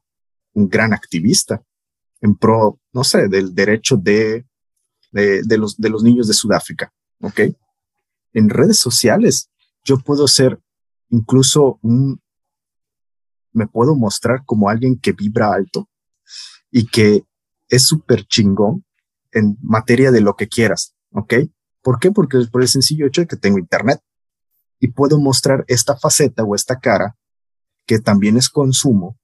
un 0.54 0.66
gran 0.66 0.94
activista 0.94 1.62
en 2.23 2.37
pro, 2.37 2.80
no 2.94 3.04
sé, 3.04 3.28
del 3.28 3.54
derecho 3.54 3.99
de, 3.99 4.46
de, 5.12 5.58
los, 5.58 5.76
de 5.76 5.90
los 5.90 6.02
niños 6.02 6.26
de 6.26 6.32
Sudáfrica, 6.32 6.90
¿ok? 7.20 7.40
En 8.32 8.49
redes 8.49 8.78
sociales 8.78 9.50
yo 9.85 9.99
puedo 9.99 10.26
ser 10.26 10.58
incluso 11.11 11.78
un, 11.82 12.18
me 13.52 13.66
puedo 13.66 13.94
mostrar 13.94 14.42
como 14.46 14.70
alguien 14.70 14.99
que 14.99 15.12
vibra 15.12 15.52
alto 15.52 15.87
y 16.70 16.87
que 16.87 17.25
es 17.68 17.87
súper 17.87 18.25
chingón 18.25 18.87
en 19.32 19.58
materia 19.61 20.11
de 20.11 20.23
lo 20.23 20.35
que 20.35 20.49
quieras, 20.49 20.94
¿ok? 21.11 21.35
¿Por 21.82 21.99
qué? 21.99 22.11
Porque 22.11 22.38
por 22.50 22.62
el 22.62 22.68
sencillo 22.68 23.06
hecho 23.06 23.20
de 23.20 23.26
que 23.26 23.37
tengo 23.37 23.58
internet 23.58 24.00
y 24.78 24.88
puedo 24.88 25.18
mostrar 25.18 25.64
esta 25.68 25.97
faceta 25.97 26.42
o 26.45 26.54
esta 26.54 26.78
cara 26.78 27.16
que 27.87 27.99
también 27.99 28.37
es 28.37 28.49
consumo, 28.49 29.18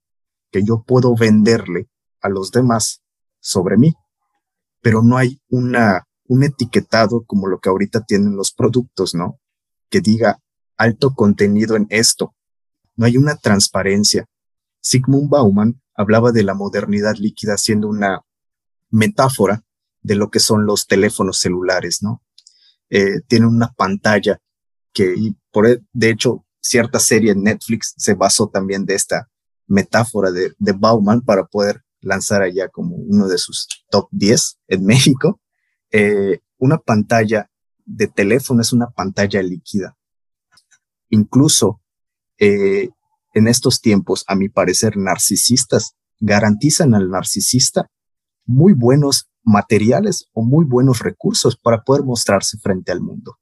que 0.51 0.63
yo 0.63 0.83
puedo 0.85 1.15
venderle 1.15 1.89
a 2.21 2.29
los 2.29 2.51
demás 2.51 3.01
sobre 3.39 3.77
mí, 3.77 3.93
pero 4.81 5.01
no 5.01 5.17
hay 5.17 5.41
una, 5.49 6.07
un 6.25 6.43
etiquetado 6.43 7.23
como 7.25 7.47
lo 7.47 7.59
que 7.59 7.69
ahorita 7.69 8.01
tienen 8.01 8.35
los 8.35 8.53
productos, 8.53 9.13
¿no? 9.13 9.39
Que 9.89 9.99
diga 9.99 10.39
alto 10.77 11.13
contenido 11.13 11.75
en 11.75 11.87
esto, 11.89 12.35
no 12.95 13.05
hay 13.05 13.17
una 13.17 13.35
transparencia. 13.35 14.25
Sigmund 14.79 15.29
Bauman 15.29 15.81
hablaba 15.95 16.31
de 16.31 16.43
la 16.43 16.53
modernidad 16.53 17.15
líquida 17.15 17.57
siendo 17.57 17.87
una 17.87 18.21
metáfora 18.89 19.63
de 20.01 20.15
lo 20.15 20.29
que 20.29 20.39
son 20.39 20.65
los 20.65 20.87
teléfonos 20.87 21.39
celulares, 21.39 22.01
¿no? 22.01 22.21
Eh, 22.89 23.21
tienen 23.27 23.49
una 23.49 23.73
pantalla 23.73 24.39
que, 24.91 25.33
por, 25.53 25.67
e, 25.67 25.81
de 25.93 26.09
hecho, 26.09 26.45
cierta 26.59 26.99
serie 26.99 27.31
en 27.31 27.43
Netflix 27.43 27.93
se 27.97 28.15
basó 28.15 28.49
también 28.49 28.85
de 28.85 28.95
esta 28.95 29.29
metáfora 29.67 30.31
de, 30.31 30.53
Bauman 30.59 31.21
para 31.21 31.45
poder 31.45 31.83
lanzar 32.01 32.41
allá 32.41 32.67
como 32.67 32.95
uno 32.95 33.27
de 33.27 33.37
sus 33.37 33.67
top 33.89 34.09
10 34.11 34.59
en 34.67 34.85
México. 34.85 35.39
Eh, 35.91 36.39
una 36.57 36.77
pantalla 36.77 37.49
de 37.85 38.07
teléfono 38.07 38.61
es 38.61 38.73
una 38.73 38.89
pantalla 38.89 39.41
líquida. 39.41 39.95
Incluso 41.09 41.81
eh, 42.39 42.89
en 43.33 43.47
estos 43.47 43.79
tiempos, 43.79 44.23
a 44.27 44.35
mi 44.35 44.49
parecer, 44.49 44.97
narcisistas 44.97 45.95
garantizan 46.19 46.95
al 46.95 47.09
narcisista 47.09 47.89
muy 48.45 48.73
buenos 48.73 49.29
materiales 49.43 50.29
o 50.33 50.43
muy 50.43 50.65
buenos 50.65 50.99
recursos 50.99 51.57
para 51.57 51.83
poder 51.83 52.03
mostrarse 52.03 52.57
frente 52.57 52.91
al 52.91 53.01
mundo. 53.01 53.37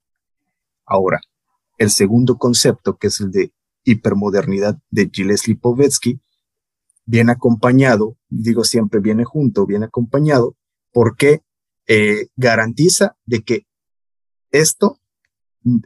Ahora, 0.86 1.22
el 1.82 1.90
segundo 1.90 2.38
concepto, 2.38 2.98
que 2.98 3.08
es 3.08 3.20
el 3.22 3.32
de 3.32 3.54
hipermodernidad 3.84 4.78
de 4.92 5.10
Gilles 5.12 5.48
Lipovetsky, 5.48 6.22
viene 7.06 7.32
acompañado, 7.32 8.18
digo 8.30 8.64
siempre 8.64 9.00
viene 9.00 9.26
junto, 9.26 9.66
viene 9.66 9.86
acompañado, 9.86 10.56
porque 10.94 11.42
eh, 11.88 12.28
garantiza 12.36 13.18
de 13.26 13.42
que 13.42 13.66
esto 14.52 14.98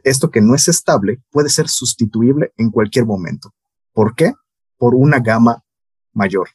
esto 0.04 0.30
que 0.30 0.42
no 0.42 0.54
es 0.54 0.68
estable 0.68 1.22
puede 1.30 1.48
ser 1.48 1.68
sustituible 1.68 2.52
en 2.56 2.70
cualquier 2.70 3.06
momento. 3.06 3.54
¿Por 3.92 4.14
qué? 4.14 4.32
Por 4.76 4.94
una 4.94 5.20
gama 5.20 5.64
mayor. 6.12 6.50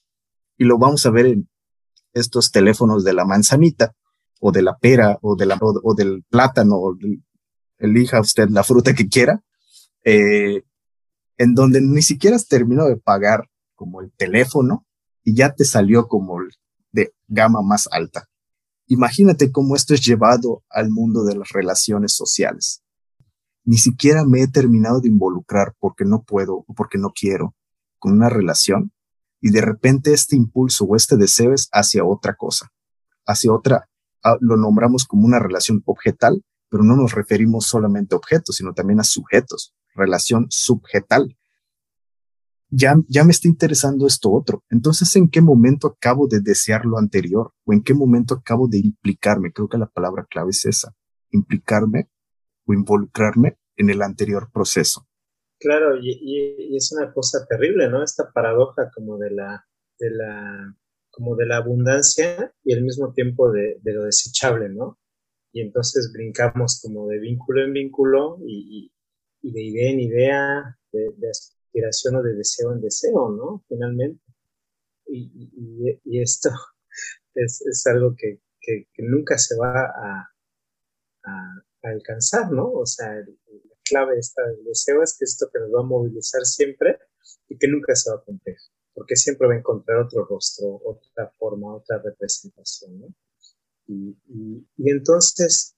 Y 0.57 0.65
lo 0.65 0.77
vamos 0.77 1.05
a 1.05 1.11
ver 1.11 1.25
en 1.25 1.49
estos 2.13 2.51
teléfonos 2.51 3.03
de 3.03 3.13
la 3.13 3.25
manzanita 3.25 3.95
o 4.39 4.51
de 4.51 4.61
la 4.61 4.77
pera 4.77 5.17
o, 5.21 5.35
de 5.35 5.45
la, 5.47 5.57
o, 5.59 5.93
del 5.95 6.23
plátano, 6.29 6.75
o 6.75 6.95
elija 7.81 8.19
usted 8.19 8.49
la 8.49 8.63
fruta 8.63 8.93
que 8.93 9.07
quiera, 9.07 9.43
eh, 10.03 10.63
en 11.37 11.55
donde 11.55 11.81
ni 11.81 12.01
siquiera 12.01 12.35
has 12.35 12.47
terminado 12.47 12.89
de 12.89 12.97
pagar 12.97 13.49
como 13.75 14.01
el 14.01 14.11
teléfono 14.11 14.85
y 15.23 15.35
ya 15.35 15.53
te 15.53 15.65
salió 15.65 16.07
como 16.07 16.39
de 16.91 17.13
gama 17.27 17.61
más 17.61 17.87
alta. 17.91 18.27
Imagínate 18.87 19.51
cómo 19.51 19.75
esto 19.75 19.93
es 19.93 20.05
llevado 20.05 20.63
al 20.69 20.89
mundo 20.89 21.23
de 21.23 21.35
las 21.35 21.49
relaciones 21.49 22.13
sociales 22.13 22.83
ni 23.63 23.77
siquiera 23.77 24.25
me 24.25 24.41
he 24.41 24.47
terminado 24.47 25.01
de 25.01 25.09
involucrar 25.09 25.75
porque 25.79 26.05
no 26.05 26.23
puedo 26.23 26.65
o 26.67 26.73
porque 26.75 26.97
no 26.97 27.11
quiero 27.11 27.55
con 27.99 28.13
una 28.13 28.29
relación 28.29 28.91
y 29.39 29.51
de 29.51 29.61
repente 29.61 30.13
este 30.13 30.35
impulso 30.35 30.85
o 30.85 30.95
este 30.95 31.17
deseo 31.17 31.53
es 31.53 31.69
hacia 31.71 32.05
otra 32.05 32.35
cosa, 32.35 32.71
hacia 33.25 33.53
otra, 33.53 33.89
ah, 34.23 34.37
lo 34.39 34.57
nombramos 34.57 35.05
como 35.05 35.25
una 35.25 35.39
relación 35.39 35.81
objetal, 35.85 36.43
pero 36.71 36.83
no 36.83 36.95
nos 36.95 37.13
referimos 37.13 37.65
solamente 37.65 38.15
a 38.15 38.17
objetos, 38.17 38.55
sino 38.55 38.73
también 38.73 39.01
a 39.01 39.03
sujetos, 39.03 39.75
relación 39.93 40.47
subjetal. 40.49 41.37
Ya, 42.69 42.95
ya 43.09 43.25
me 43.25 43.31
está 43.31 43.49
interesando 43.49 44.07
esto 44.07 44.31
otro. 44.31 44.63
Entonces, 44.69 45.13
¿en 45.17 45.29
qué 45.29 45.41
momento 45.41 45.87
acabo 45.87 46.27
de 46.27 46.39
desear 46.39 46.85
lo 46.85 46.97
anterior? 46.97 47.51
¿O 47.65 47.73
en 47.73 47.83
qué 47.83 47.93
momento 47.93 48.35
acabo 48.35 48.69
de 48.69 48.77
implicarme? 48.77 49.51
Creo 49.51 49.67
que 49.67 49.77
la 49.77 49.87
palabra 49.87 50.25
clave 50.29 50.51
es 50.51 50.65
esa, 50.65 50.95
implicarme 51.31 52.09
o 52.65 52.73
involucrarme 52.73 53.57
en 53.75 53.89
el 53.89 54.01
anterior 54.01 54.49
proceso. 54.53 55.05
Claro, 55.59 55.97
y, 56.01 56.73
es 56.73 56.91
una 56.93 57.13
cosa 57.13 57.45
terrible, 57.49 57.89
¿no? 57.89 58.01
Esta 58.01 58.31
paradoja 58.33 58.89
como 58.95 59.17
de 59.17 59.31
la, 59.31 59.67
de 59.99 60.09
la, 60.09 60.73
como 61.09 61.35
de 61.35 61.45
la 61.47 61.57
abundancia 61.57 62.53
y 62.63 62.73
al 62.73 62.81
mismo 62.81 63.11
tiempo 63.11 63.51
de, 63.51 63.77
lo 63.83 64.05
desechable, 64.05 64.69
¿no? 64.69 64.97
Y 65.53 65.61
entonces 65.61 66.11
brincamos 66.13 66.79
como 66.81 67.07
de 67.07 67.19
vínculo 67.19 67.63
en 67.63 67.73
vínculo 67.73 68.39
y, 68.45 68.91
de 69.41 69.61
idea 69.61 69.91
en 69.91 69.99
idea, 69.99 70.79
de, 70.91 71.29
aspiración 71.29 72.15
o 72.17 72.23
de 72.23 72.35
deseo 72.35 72.73
en 72.73 72.81
deseo, 72.81 73.29
¿no? 73.29 73.63
Finalmente. 73.67 74.23
Y, 75.07 76.21
esto 76.21 76.49
es, 77.35 77.85
algo 77.87 78.15
que, 78.15 78.39
nunca 78.99 79.37
se 79.37 79.57
va 79.57 79.85
a, 79.85 80.27
alcanzar, 81.83 82.51
¿no? 82.51 82.71
O 82.71 82.85
sea, 82.85 83.11
la 83.11 83.75
clave 83.83 84.19
esta 84.19 84.45
del 84.47 84.63
deseo 84.63 85.01
es 85.03 85.17
que 85.17 85.25
esto 85.25 85.49
que 85.51 85.59
nos 85.59 85.69
va 85.71 85.81
a 85.81 85.83
movilizar 85.83 86.45
siempre 86.45 86.99
y 87.49 87.57
que 87.57 87.67
nunca 87.67 87.95
se 87.95 88.11
va 88.11 88.17
a 88.17 88.23
cumplir, 88.23 88.57
porque 88.93 89.15
siempre 89.15 89.47
va 89.47 89.55
a 89.55 89.57
encontrar 89.57 89.97
otro 89.97 90.25
rostro, 90.25 90.79
otra 90.85 91.31
forma, 91.37 91.75
otra 91.75 91.97
representación, 91.97 92.99
¿no? 92.99 93.07
Y, 93.91 94.89
entonces, 94.89 95.75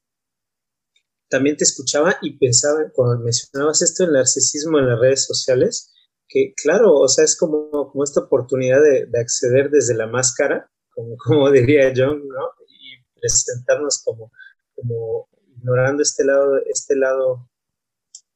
también 1.29 1.58
te 1.58 1.63
escuchaba 1.63 2.17
y 2.22 2.38
pensaba, 2.38 2.91
cuando 2.93 3.24
mencionabas 3.24 3.82
esto, 3.82 4.03
el 4.03 4.13
narcisismo 4.13 4.79
en 4.79 4.89
las 4.89 5.00
redes 5.00 5.25
sociales, 5.25 5.91
que 6.27 6.53
claro, 6.55 6.93
o 6.93 7.08
sea, 7.08 7.25
es 7.25 7.38
como, 7.38 7.70
como 7.91 8.03
esta 8.03 8.22
oportunidad 8.22 8.82
de, 8.82 9.08
de 9.08 9.20
acceder 9.20 9.70
desde 9.70 9.96
la 9.96 10.08
máscara, 10.08 10.70
como, 10.93 11.15
como 11.17 11.51
diría 11.51 11.93
John, 11.96 12.27
¿no? 12.27 12.50
Y 12.67 13.20
presentarnos 13.20 14.01
como, 14.03 14.32
como 14.75 15.27
ignorando 15.58 16.01
este 16.03 16.25
lado, 16.25 16.58
este 16.65 16.96
lado 16.96 17.50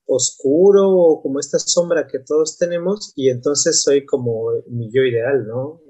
oscuro 0.08 0.90
o 0.90 1.22
como 1.22 1.40
esta 1.40 1.60
sombra 1.60 2.08
que 2.08 2.20
todos 2.20 2.58
tenemos 2.58 3.12
y 3.16 3.30
entonces 3.30 3.82
soy 3.84 4.06
como 4.06 4.52
mi 4.68 4.90
yo 4.92 5.02
ideal, 5.02 5.46
¿no? 5.46 5.82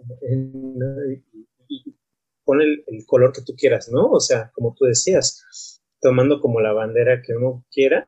Pon 2.47 2.61
el, 2.61 2.83
el, 2.87 3.05
color 3.05 3.33
que 3.33 3.41
tú 3.41 3.53
quieras, 3.55 3.89
¿no? 3.91 4.09
O 4.09 4.21
sea, 4.21 4.51
como 4.55 4.73
tú 4.73 4.85
decías, 4.85 5.81
tomando 6.01 6.39
como 6.39 6.61
la 6.61 6.71
bandera 6.71 7.21
que 7.21 7.33
uno 7.33 7.65
quiera 7.69 8.07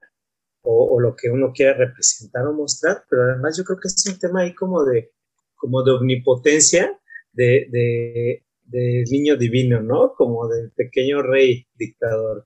o, 0.62 1.00
lo 1.00 1.16
que 1.16 1.30
uno 1.30 1.52
quiera 1.54 1.74
representar 1.74 2.46
o 2.48 2.54
mostrar, 2.54 3.04
pero 3.10 3.24
además 3.24 3.58
yo 3.58 3.64
creo 3.64 3.80
que 3.80 3.88
es 3.88 4.06
un 4.08 4.20
tema 4.20 4.42
ahí 4.42 4.54
como 4.54 4.84
de, 4.86 5.12
como 5.56 5.84
de 5.84 5.92
omnipotencia 5.92 7.00
de, 7.34 7.68
de, 7.72 9.04
niño 9.10 9.36
divino, 9.36 9.82
¿no? 9.82 10.14
Como 10.16 10.48
del 10.48 10.72
pequeño 10.72 11.24
rey 11.24 11.66
dictador, 11.76 12.46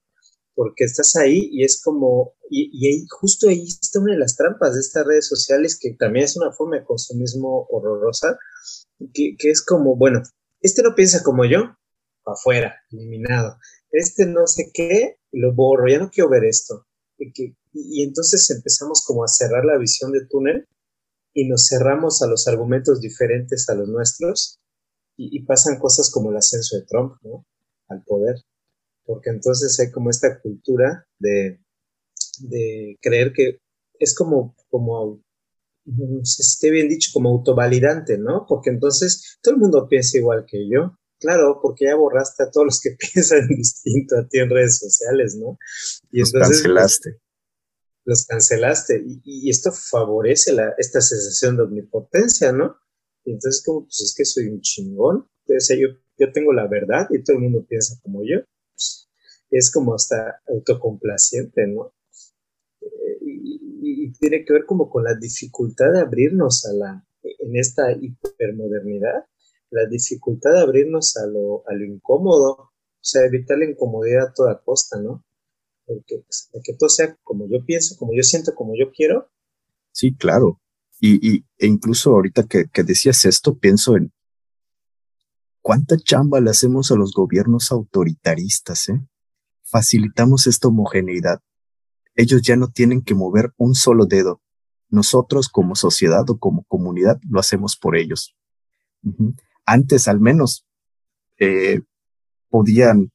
porque 0.55 0.85
estás 0.85 1.15
ahí 1.17 1.49
y 1.51 1.63
es 1.63 1.81
como, 1.83 2.35
y, 2.49 2.69
y 2.71 2.87
ahí, 2.87 3.05
justo 3.09 3.49
ahí 3.49 3.63
está 3.63 3.99
una 3.99 4.13
de 4.13 4.19
las 4.19 4.37
trampas 4.37 4.73
de 4.73 4.79
estas 4.79 5.05
redes 5.05 5.27
sociales 5.27 5.77
que 5.79 5.93
también 5.95 6.25
es 6.25 6.37
una 6.37 6.51
forma 6.53 6.77
de 6.77 6.85
consumismo 6.85 7.67
horrorosa, 7.69 8.37
que, 9.13 9.35
que 9.37 9.49
es 9.49 9.65
como, 9.65 9.97
bueno, 9.97 10.21
este 10.61 10.81
no 10.81 10.95
piensa 10.95 11.23
como 11.23 11.43
yo, 11.43 11.75
afuera, 12.25 12.75
eliminado 12.91 13.57
este 13.93 14.25
no 14.25 14.47
sé 14.47 14.71
qué, 14.73 15.19
lo 15.31 15.53
borro, 15.53 15.87
ya 15.87 15.99
no 15.99 16.09
quiero 16.09 16.29
ver 16.29 16.43
esto. 16.43 16.85
Y, 17.17 17.55
y, 17.73 18.03
entonces 18.03 18.49
empezamos 18.49 19.05
como 19.05 19.23
a 19.23 19.27
cerrar 19.27 19.63
la 19.63 19.77
visión 19.77 20.11
de 20.11 20.25
túnel 20.25 20.67
y 21.33 21.47
nos 21.47 21.67
cerramos 21.67 22.21
a 22.21 22.27
los 22.27 22.47
argumentos 22.47 22.99
diferentes 22.99 23.69
a 23.69 23.75
los 23.75 23.87
nuestros 23.87 24.59
y, 25.15 25.43
pasan 25.45 25.79
cosas 25.79 26.09
como 26.11 26.31
el 26.31 26.37
ascenso 26.37 26.75
de 26.75 26.85
Trump, 26.85 27.15
¿no? 27.21 27.45
Al 27.87 28.03
poder. 28.03 28.35
Porque 29.05 29.29
entonces 29.29 29.79
hay 29.79 29.91
como 29.91 30.09
esta 30.09 30.41
cultura 30.41 31.05
de, 31.19 31.59
de 32.39 32.97
creer 32.99 33.31
que 33.31 33.59
es 33.99 34.15
como, 34.15 34.55
como, 34.69 35.21
no 35.85 36.25
sé 36.25 36.41
si 36.41 36.53
esté 36.53 36.71
bien 36.71 36.89
dicho, 36.89 37.11
como 37.13 37.29
autovalidante, 37.29 38.17
¿no? 38.17 38.45
Porque 38.47 38.71
entonces 38.71 39.37
todo 39.43 39.53
el 39.53 39.59
mundo 39.59 39.87
piensa 39.87 40.17
igual 40.17 40.45
que 40.47 40.67
yo 40.67 40.97
Claro, 41.23 41.59
porque 41.61 41.85
ya 41.85 41.95
borraste 41.95 42.43
a 42.43 42.51
todos 42.51 42.65
los 42.65 42.81
que 42.81 42.97
piensan 43.13 43.47
distinto 43.47 44.17
a 44.17 44.27
ti 44.27 44.39
en 44.39 44.49
redes 44.49 44.77
sociales, 44.77 45.37
¿no? 45.37 45.57
Y 46.11 46.19
los 46.19 46.33
entonces, 46.33 46.57
cancelaste. 46.57 47.21
Los 48.03 48.25
cancelaste. 48.25 49.01
Y, 49.23 49.49
esto 49.49 49.71
favorece 49.71 50.51
la, 50.51 50.75
esta 50.77 50.99
sensación 50.99 51.55
de 51.55 51.63
omnipotencia, 51.63 52.51
¿no? 52.51 52.75
Y 53.23 53.31
entonces, 53.31 53.63
como, 53.65 53.85
pues 53.85 54.01
es 54.01 54.13
que 54.13 54.25
soy 54.25 54.47
un 54.47 54.59
chingón. 54.59 55.29
O 55.47 55.59
sea, 55.59 55.77
yo, 55.77 55.87
yo 56.17 56.29
tengo 56.33 56.51
la 56.51 56.67
verdad 56.67 57.07
y 57.09 57.23
todo 57.23 57.37
el 57.37 57.43
mundo 57.43 57.65
piensa 57.65 57.97
como 58.03 58.21
yo. 58.23 58.43
Pues, 58.73 59.09
es 59.49 59.71
como 59.71 59.95
hasta 59.95 60.41
autocomplaciente, 60.49 61.67
¿no? 61.67 61.93
Eh, 62.81 63.17
y, 63.21 63.59
y, 63.81 64.11
tiene 64.11 64.43
que 64.43 64.51
ver 64.51 64.65
como 64.65 64.89
con 64.89 65.05
la 65.05 65.15
dificultad 65.15 65.89
de 65.93 66.01
abrirnos 66.01 66.65
a 66.65 66.73
la, 66.73 67.07
en 67.23 67.55
esta 67.55 67.93
hipermodernidad 67.93 69.23
la 69.73 69.87
dificultad 69.87 70.51
de 70.53 70.61
abrirnos 70.61 71.17
a 71.17 71.25
lo, 71.25 71.63
a 71.67 71.73
lo 71.73 71.85
incómodo, 71.85 72.51
o 72.51 72.71
sea, 73.01 73.25
evitar 73.25 73.57
la 73.57 73.65
incomodidad 73.65 74.27
a 74.27 74.33
toda 74.33 74.61
costa, 74.63 75.01
¿no? 75.01 75.25
Porque 75.85 76.23
pues, 76.25 76.49
que 76.63 76.73
todo 76.75 76.89
sea 76.89 77.17
como 77.23 77.47
yo 77.49 77.65
pienso, 77.65 77.97
como 77.97 78.13
yo 78.13 78.21
siento, 78.21 78.53
como 78.53 78.73
yo 78.77 78.91
quiero. 78.91 79.29
Sí, 79.91 80.15
claro. 80.15 80.61
Y, 80.99 81.27
y 81.27 81.45
e 81.57 81.67
incluso 81.67 82.11
ahorita 82.11 82.43
que, 82.43 82.65
que 82.71 82.83
decías 82.83 83.25
esto, 83.25 83.57
pienso 83.57 83.97
en 83.97 84.13
cuánta 85.61 85.97
chamba 85.97 86.39
le 86.39 86.51
hacemos 86.51 86.91
a 86.91 86.95
los 86.95 87.13
gobiernos 87.13 87.71
autoritaristas, 87.71 88.89
¿eh? 88.89 89.01
Facilitamos 89.63 90.45
esta 90.45 90.67
homogeneidad. 90.67 91.41
Ellos 92.15 92.43
ya 92.43 92.55
no 92.55 92.67
tienen 92.67 93.01
que 93.01 93.15
mover 93.15 93.53
un 93.57 93.73
solo 93.73 94.05
dedo. 94.05 94.39
Nosotros 94.89 95.49
como 95.49 95.75
sociedad 95.75 96.29
o 96.29 96.37
como 96.37 96.63
comunidad 96.65 97.19
lo 97.27 97.39
hacemos 97.39 97.75
por 97.75 97.97
ellos 97.97 98.35
antes 99.65 100.07
al 100.07 100.19
menos 100.19 100.65
eh, 101.39 101.81
podían 102.49 103.11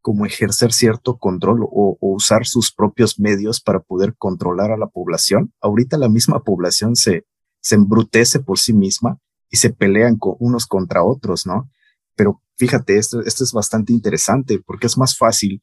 como 0.00 0.26
ejercer 0.26 0.72
cierto 0.72 1.16
control 1.16 1.60
o, 1.62 1.96
usar 2.00 2.46
sus 2.46 2.72
propios 2.72 3.18
medios 3.18 3.60
para 3.60 3.80
poder 3.80 4.14
controlar 4.18 4.70
a 4.70 4.76
la 4.76 4.86
población. 4.86 5.52
Ahorita 5.60 5.96
la 5.96 6.10
misma 6.10 6.40
población 6.40 6.94
se, 6.94 7.24
se 7.60 7.74
embrutece 7.74 8.40
por 8.40 8.58
sí 8.58 8.74
misma 8.74 9.18
y 9.50 9.56
se 9.56 9.70
pelean 9.70 10.16
con 10.18 10.36
unos 10.40 10.66
contra 10.66 11.02
otros, 11.02 11.46
¿no? 11.46 11.70
Pero 12.14 12.42
fíjate, 12.56 12.98
esto, 12.98 13.22
esto 13.22 13.44
es 13.44 13.52
bastante 13.52 13.92
interesante 13.92 14.60
porque 14.64 14.88
es 14.88 14.98
más 14.98 15.16
fácil 15.16 15.62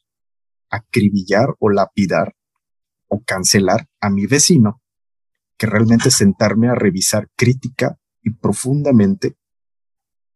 acribillar 0.71 1.55
o 1.59 1.69
lapidar 1.69 2.35
o 3.07 3.21
cancelar 3.23 3.87
a 3.99 4.09
mi 4.09 4.25
vecino 4.25 4.81
que 5.57 5.67
realmente 5.67 6.09
sentarme 6.09 6.67
a 6.67 6.73
revisar 6.73 7.29
crítica 7.35 7.99
y 8.23 8.31
profundamente 8.31 9.35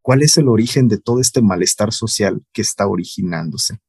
¿Cuál 0.06 0.22
es 0.22 0.38
el 0.38 0.50
origen 0.50 0.88
de 0.88 1.00
todo 1.00 1.20
este 1.20 1.42
malestar 1.42 1.92
social 1.92 2.46
que 2.54 2.62
está 2.62 2.86
originándose? 2.86 3.80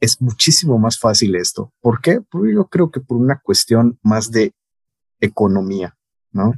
Es 0.00 0.20
muchísimo 0.20 0.78
más 0.80 0.98
fácil 0.98 1.36
esto. 1.36 1.72
¿Por 1.80 2.00
qué? 2.00 2.20
Porque 2.28 2.52
yo 2.52 2.66
creo 2.66 2.90
que 2.90 2.98
por 2.98 3.18
una 3.18 3.38
cuestión 3.38 4.00
más 4.02 4.32
de 4.32 4.52
economía, 5.20 5.96
¿no? 6.32 6.54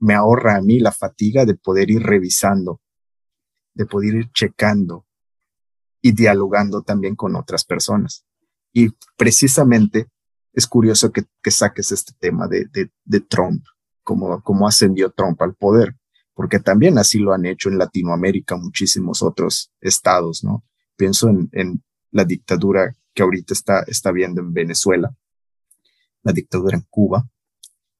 Me 0.00 0.14
ahorra 0.14 0.56
a 0.56 0.60
mí 0.60 0.80
la 0.80 0.90
fatiga 0.90 1.44
de 1.44 1.54
poder 1.54 1.92
ir 1.92 2.02
revisando, 2.02 2.80
de 3.74 3.86
poder 3.86 4.16
ir 4.16 4.32
checando 4.32 5.06
y 6.02 6.10
dialogando 6.10 6.82
también 6.82 7.14
con 7.14 7.36
otras 7.36 7.64
personas. 7.64 8.24
Y 8.72 8.88
precisamente 9.16 10.08
es 10.52 10.66
curioso 10.66 11.12
que, 11.12 11.24
saques 11.52 11.92
este 11.92 12.14
tema 12.18 12.48
de, 12.48 12.66
Trump, 13.28 13.64
como, 14.02 14.42
como 14.42 14.66
ascendió 14.66 15.12
Trump 15.12 15.40
al 15.40 15.54
poder 15.54 15.96
porque 16.38 16.60
también 16.60 16.98
así 16.98 17.18
lo 17.18 17.32
han 17.32 17.46
hecho 17.46 17.68
en 17.68 17.78
Latinoamérica 17.78 18.56
muchísimos 18.56 19.24
otros 19.24 19.72
estados, 19.80 20.44
¿no? 20.44 20.64
Pienso 20.94 21.28
en, 21.28 21.82
la 22.12 22.24
dictadura 22.24 22.94
que 23.12 23.24
ahorita 23.24 23.52
está, 23.52 23.82
está 23.88 24.12
viendo 24.12 24.40
en 24.40 24.52
Venezuela, 24.52 25.12
la 26.22 26.32
dictadura 26.32 26.76
en 26.76 26.86
Cuba, 26.88 27.28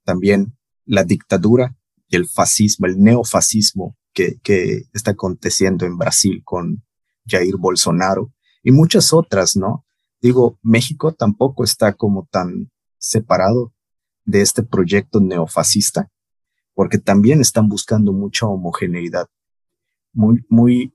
también 0.04 0.56
la 0.84 1.02
dictadura 1.02 1.74
y 2.06 2.14
el 2.14 2.28
fascismo, 2.28 2.86
el 2.86 3.00
neofascismo 3.00 3.96
que, 4.12 4.38
que 4.40 4.84
está 4.92 5.10
aconteciendo 5.10 5.84
en 5.84 5.98
Brasil 5.98 6.42
con 6.44 6.84
Jair 7.26 7.56
Bolsonaro 7.56 8.32
y 8.62 8.70
muchas 8.70 9.12
otras, 9.12 9.56
¿no? 9.56 9.84
Digo, 10.22 10.60
México 10.62 11.12
tampoco 11.12 11.64
está 11.64 11.92
como 11.94 12.28
tan 12.30 12.70
separado 12.98 13.74
de 14.24 14.42
este 14.42 14.62
proyecto 14.62 15.18
neofascista 15.18 16.08
porque 16.78 16.98
también 16.98 17.40
están 17.40 17.68
buscando 17.68 18.12
mucha 18.12 18.46
homogeneidad, 18.46 19.26
muy, 20.12 20.46
muy 20.48 20.94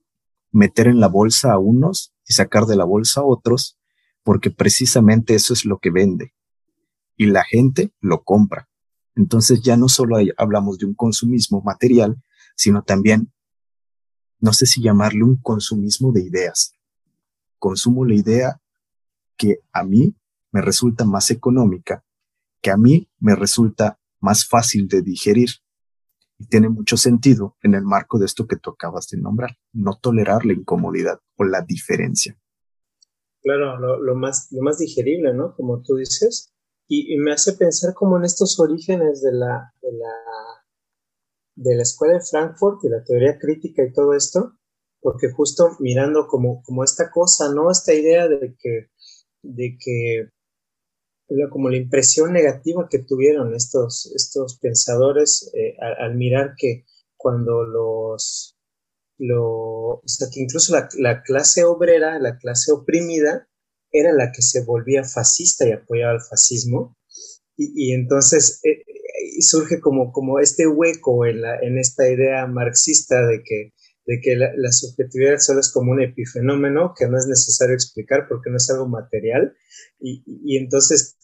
meter 0.49 0.87
en 0.87 1.01
la 1.01 1.09
bolsa 1.09 1.51
a 1.51 1.59
unos 1.59 2.13
y 2.25 2.31
sacar 2.31 2.67
de 2.67 2.77
la 2.77 2.85
bolsa 2.85 3.19
a 3.19 3.25
otros, 3.25 3.77
porque 4.23 4.49
precisamente 4.49 5.35
eso 5.35 5.53
es 5.53 5.65
lo 5.65 5.79
que 5.79 5.89
vende 5.89 6.33
y 7.17 7.25
la 7.25 7.43
gente 7.43 7.91
lo 7.99 8.23
compra. 8.23 8.69
Entonces 9.13 9.61
ya 9.61 9.75
no 9.75 9.89
solo 9.89 10.15
hablamos 10.37 10.77
de 10.77 10.85
un 10.85 10.93
consumismo 10.93 11.61
material, 11.63 12.23
sino 12.55 12.83
también, 12.83 13.33
no 14.39 14.53
sé 14.53 14.67
si 14.67 14.81
llamarle 14.81 15.23
un 15.23 15.35
consumismo 15.35 16.13
de 16.13 16.23
ideas. 16.23 16.75
Consumo 17.59 18.05
la 18.05 18.15
idea 18.15 18.61
que 19.35 19.59
a 19.73 19.83
mí 19.83 20.15
me 20.49 20.61
resulta 20.61 21.03
más 21.03 21.29
económica, 21.29 22.05
que 22.61 22.71
a 22.71 22.77
mí 22.77 23.09
me 23.19 23.35
resulta 23.35 23.99
más 24.21 24.47
fácil 24.47 24.87
de 24.87 25.01
digerir 25.01 25.49
y 26.37 26.47
tiene 26.47 26.69
mucho 26.69 26.97
sentido 26.97 27.57
en 27.61 27.75
el 27.75 27.83
marco 27.83 28.19
de 28.19 28.25
esto 28.25 28.47
que 28.47 28.57
tú 28.57 28.71
acabas 28.71 29.07
de 29.09 29.17
nombrar, 29.17 29.57
no 29.71 29.97
tolerar 30.01 30.45
la 30.45 30.53
incomodidad 30.53 31.19
o 31.37 31.43
la 31.43 31.61
diferencia. 31.61 32.37
Claro, 33.41 33.77
lo, 33.99 34.15
más, 34.15 34.47
lo 34.51 34.61
más 34.61 34.77
digerible, 34.77 35.33
¿no? 35.33 35.53
Como 35.55 35.81
tú 35.81 35.97
dices. 35.97 36.53
Y, 36.87 37.17
me 37.17 37.33
hace 37.33 37.53
pensar 37.53 37.93
como 37.93 38.17
en 38.17 38.23
estos 38.23 38.59
orígenes 38.59 39.21
de 39.21 39.33
la, 39.33 39.73
de 39.81 39.91
la, 39.91 40.13
de 41.55 41.75
la 41.75 41.83
escuela 41.83 42.15
de 42.15 42.21
Frankfurt 42.21 42.83
y 42.83 42.89
la 42.89 43.03
teoría 43.03 43.37
crítica 43.39 43.83
y 43.83 43.91
todo 43.91 44.13
esto, 44.13 44.57
porque 45.01 45.31
justo 45.31 45.71
mirando 45.79 46.27
como, 46.27 46.61
como 46.63 46.83
esta 46.83 47.09
cosa, 47.09 47.53
¿no? 47.53 47.69
Esta 47.69 47.93
idea 47.93 48.27
de 48.27 48.55
que, 48.57 48.87
de 49.41 49.77
que 49.77 50.29
como 51.49 51.69
la 51.69 51.77
impresión 51.77 52.33
negativa 52.33 52.87
que 52.89 52.99
tuvieron 52.99 53.55
estos, 53.55 54.11
estos 54.15 54.59
pensadores 54.59 55.51
eh, 55.53 55.75
al, 55.79 56.15
mirar 56.15 56.53
que 56.57 56.85
cuando 57.17 57.63
los, 57.63 58.57
lo, 59.17 59.95
o 59.95 60.01
sea, 60.05 60.27
que 60.31 60.41
incluso 60.41 60.75
la, 60.97 61.23
clase 61.23 61.63
obrera, 61.63 62.19
la 62.19 62.37
clase 62.37 62.71
oprimida, 62.71 63.47
era 63.91 64.11
la 64.11 64.31
que 64.31 64.41
se 64.41 64.63
volvía 64.63 65.03
fascista 65.03 65.67
y 65.67 65.71
apoyaba 65.71 66.13
al 66.13 66.21
fascismo. 66.21 66.97
Y, 67.55 67.93
entonces 67.93 68.59
eh, 68.63 68.81
eh, 68.81 69.41
surge 69.41 69.79
como, 69.79 70.11
como 70.11 70.39
este 70.39 70.67
hueco 70.67 71.25
en, 71.25 71.41
la, 71.41 71.59
en 71.59 71.77
esta 71.77 72.09
idea 72.09 72.47
marxista 72.47 73.27
de 73.27 73.43
que 73.43 73.73
de 74.05 74.19
que 74.21 74.35
la, 74.35 74.71
subjetividad 74.71 75.37
solo 75.39 75.61
es 75.61 75.71
como 75.71 75.91
un 75.91 76.01
epifenómeno 76.01 76.93
que 76.97 77.07
no 77.07 77.17
es 77.17 77.25
necesario 77.27 77.73
explicar 77.73 78.27
porque 78.27 78.49
no 78.49 78.57
es 78.57 78.69
algo 78.69 78.87
material 78.87 79.55
y, 79.99 80.23
y, 80.25 80.57
entonces 80.57 81.17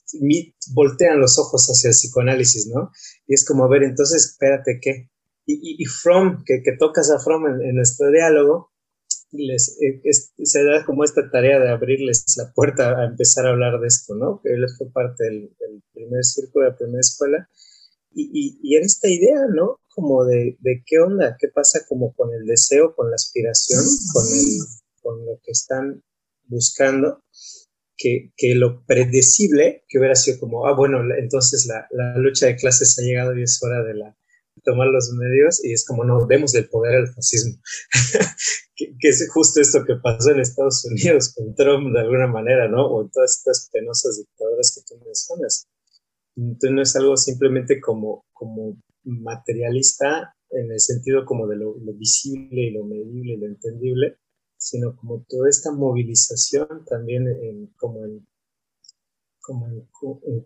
voltean 0.73 1.19
los 1.19 1.37
ojos 1.37 1.67
hacia 1.67 1.89
el 1.89 1.93
psicoanálisis, 1.93 2.67
¿no? 2.67 2.91
Y 3.27 3.33
es 3.33 3.45
como, 3.45 3.65
a 3.65 3.69
ver, 3.69 3.83
entonces, 3.83 4.31
espérate, 4.31 4.79
¿qué? 4.81 5.09
Y, 5.45 5.81
y, 5.81 5.85
Fromm, 5.85 6.43
que, 6.45 6.61
que, 6.63 6.77
tocas 6.77 7.11
a 7.11 7.19
Fromm 7.19 7.47
en, 7.47 7.75
nuestro 7.75 8.11
diálogo, 8.11 8.71
les, 9.31 9.77
eh, 9.81 10.01
se 10.11 10.63
da 10.63 10.85
como 10.85 11.03
esta 11.03 11.29
tarea 11.29 11.59
de 11.59 11.69
abrirles 11.69 12.23
la 12.37 12.51
puerta 12.53 12.99
a 12.99 13.05
empezar 13.05 13.45
a 13.45 13.49
hablar 13.49 13.79
de 13.79 13.87
esto, 13.87 14.15
¿no? 14.15 14.41
Que 14.43 14.53
él 14.53 14.65
fue 14.77 14.91
parte 14.91 15.23
del, 15.25 15.51
primer 15.93 16.23
círculo 16.23 16.65
de 16.65 16.71
la 16.71 16.77
primera 16.77 17.01
escuela 17.01 17.49
y, 18.11 18.59
y, 18.61 18.75
en 18.75 18.83
esta 18.83 19.07
idea, 19.07 19.39
¿no? 19.53 19.79
Como 19.99 20.23
de, 20.23 20.57
de, 20.61 20.81
qué 20.85 20.99
onda, 20.99 21.35
qué 21.37 21.49
pasa 21.49 21.81
como 21.89 22.13
con 22.13 22.33
el 22.33 22.45
deseo, 22.45 22.95
con 22.95 23.09
la 23.09 23.15
aspiración, 23.15 23.83
con, 24.13 24.25
el, 24.25 24.57
con 25.01 25.25
lo 25.25 25.41
que 25.43 25.51
están 25.51 26.01
buscando, 26.45 27.21
que, 27.97 28.31
que, 28.37 28.55
lo 28.55 28.85
predecible, 28.85 29.83
que 29.89 29.99
hubiera 29.99 30.15
sido 30.15 30.39
como, 30.39 30.65
ah, 30.67 30.73
bueno, 30.73 30.99
entonces 31.17 31.65
la, 31.67 31.85
la 31.91 32.17
lucha 32.17 32.45
de 32.45 32.55
clases 32.55 32.97
ha 32.97 33.01
llegado 33.01 33.37
y 33.37 33.43
es 33.43 33.59
hora 33.61 33.83
de, 33.83 33.93
la, 33.93 34.17
tomar 34.63 34.87
los 34.87 35.11
medios, 35.11 35.63
y 35.65 35.73
es 35.73 35.85
como, 35.85 36.05
no, 36.05 36.25
demos 36.25 36.55
el 36.55 36.69
poder 36.69 36.95
al 36.95 37.13
fascismo, 37.13 37.59
que, 38.75 38.95
que, 38.97 39.09
es 39.09 39.29
justo 39.31 39.59
esto 39.59 39.83
que 39.85 39.95
pasó 39.95 40.31
en 40.31 40.39
Estados 40.39 40.85
Unidos 40.85 41.33
con 41.35 41.53
Trump 41.55 41.93
de 41.93 41.99
alguna 41.99 42.27
manera, 42.27 42.69
¿no? 42.69 42.87
O 42.87 43.01
en 43.01 43.11
todas 43.11 43.37
estas 43.37 43.69
penosas 43.71 44.17
dictaduras 44.17 44.73
que 44.73 44.81
tú 44.87 45.03
mencionas. 45.03 45.67
Entonces 46.35 46.71
no 46.71 46.81
es 46.81 46.95
algo 46.95 47.17
simplemente 47.17 47.81
como, 47.81 48.25
como 48.31 48.77
materialista 49.03 50.33
en 50.51 50.71
el 50.71 50.79
sentido 50.79 51.25
como 51.25 51.47
de 51.47 51.57
lo, 51.57 51.75
visible 51.93 52.61
y 52.61 52.71
lo 52.71 52.83
medible 52.85 53.33
y 53.33 53.37
lo 53.37 53.47
entendible, 53.47 54.17
sino 54.57 54.95
como 54.95 55.23
toda 55.27 55.49
esta 55.49 55.71
movilización 55.71 56.85
también 56.85 57.27
en, 57.27 57.67
como, 57.77 58.05
en, 58.05 58.27
como 59.39 59.67
en, 59.67 59.87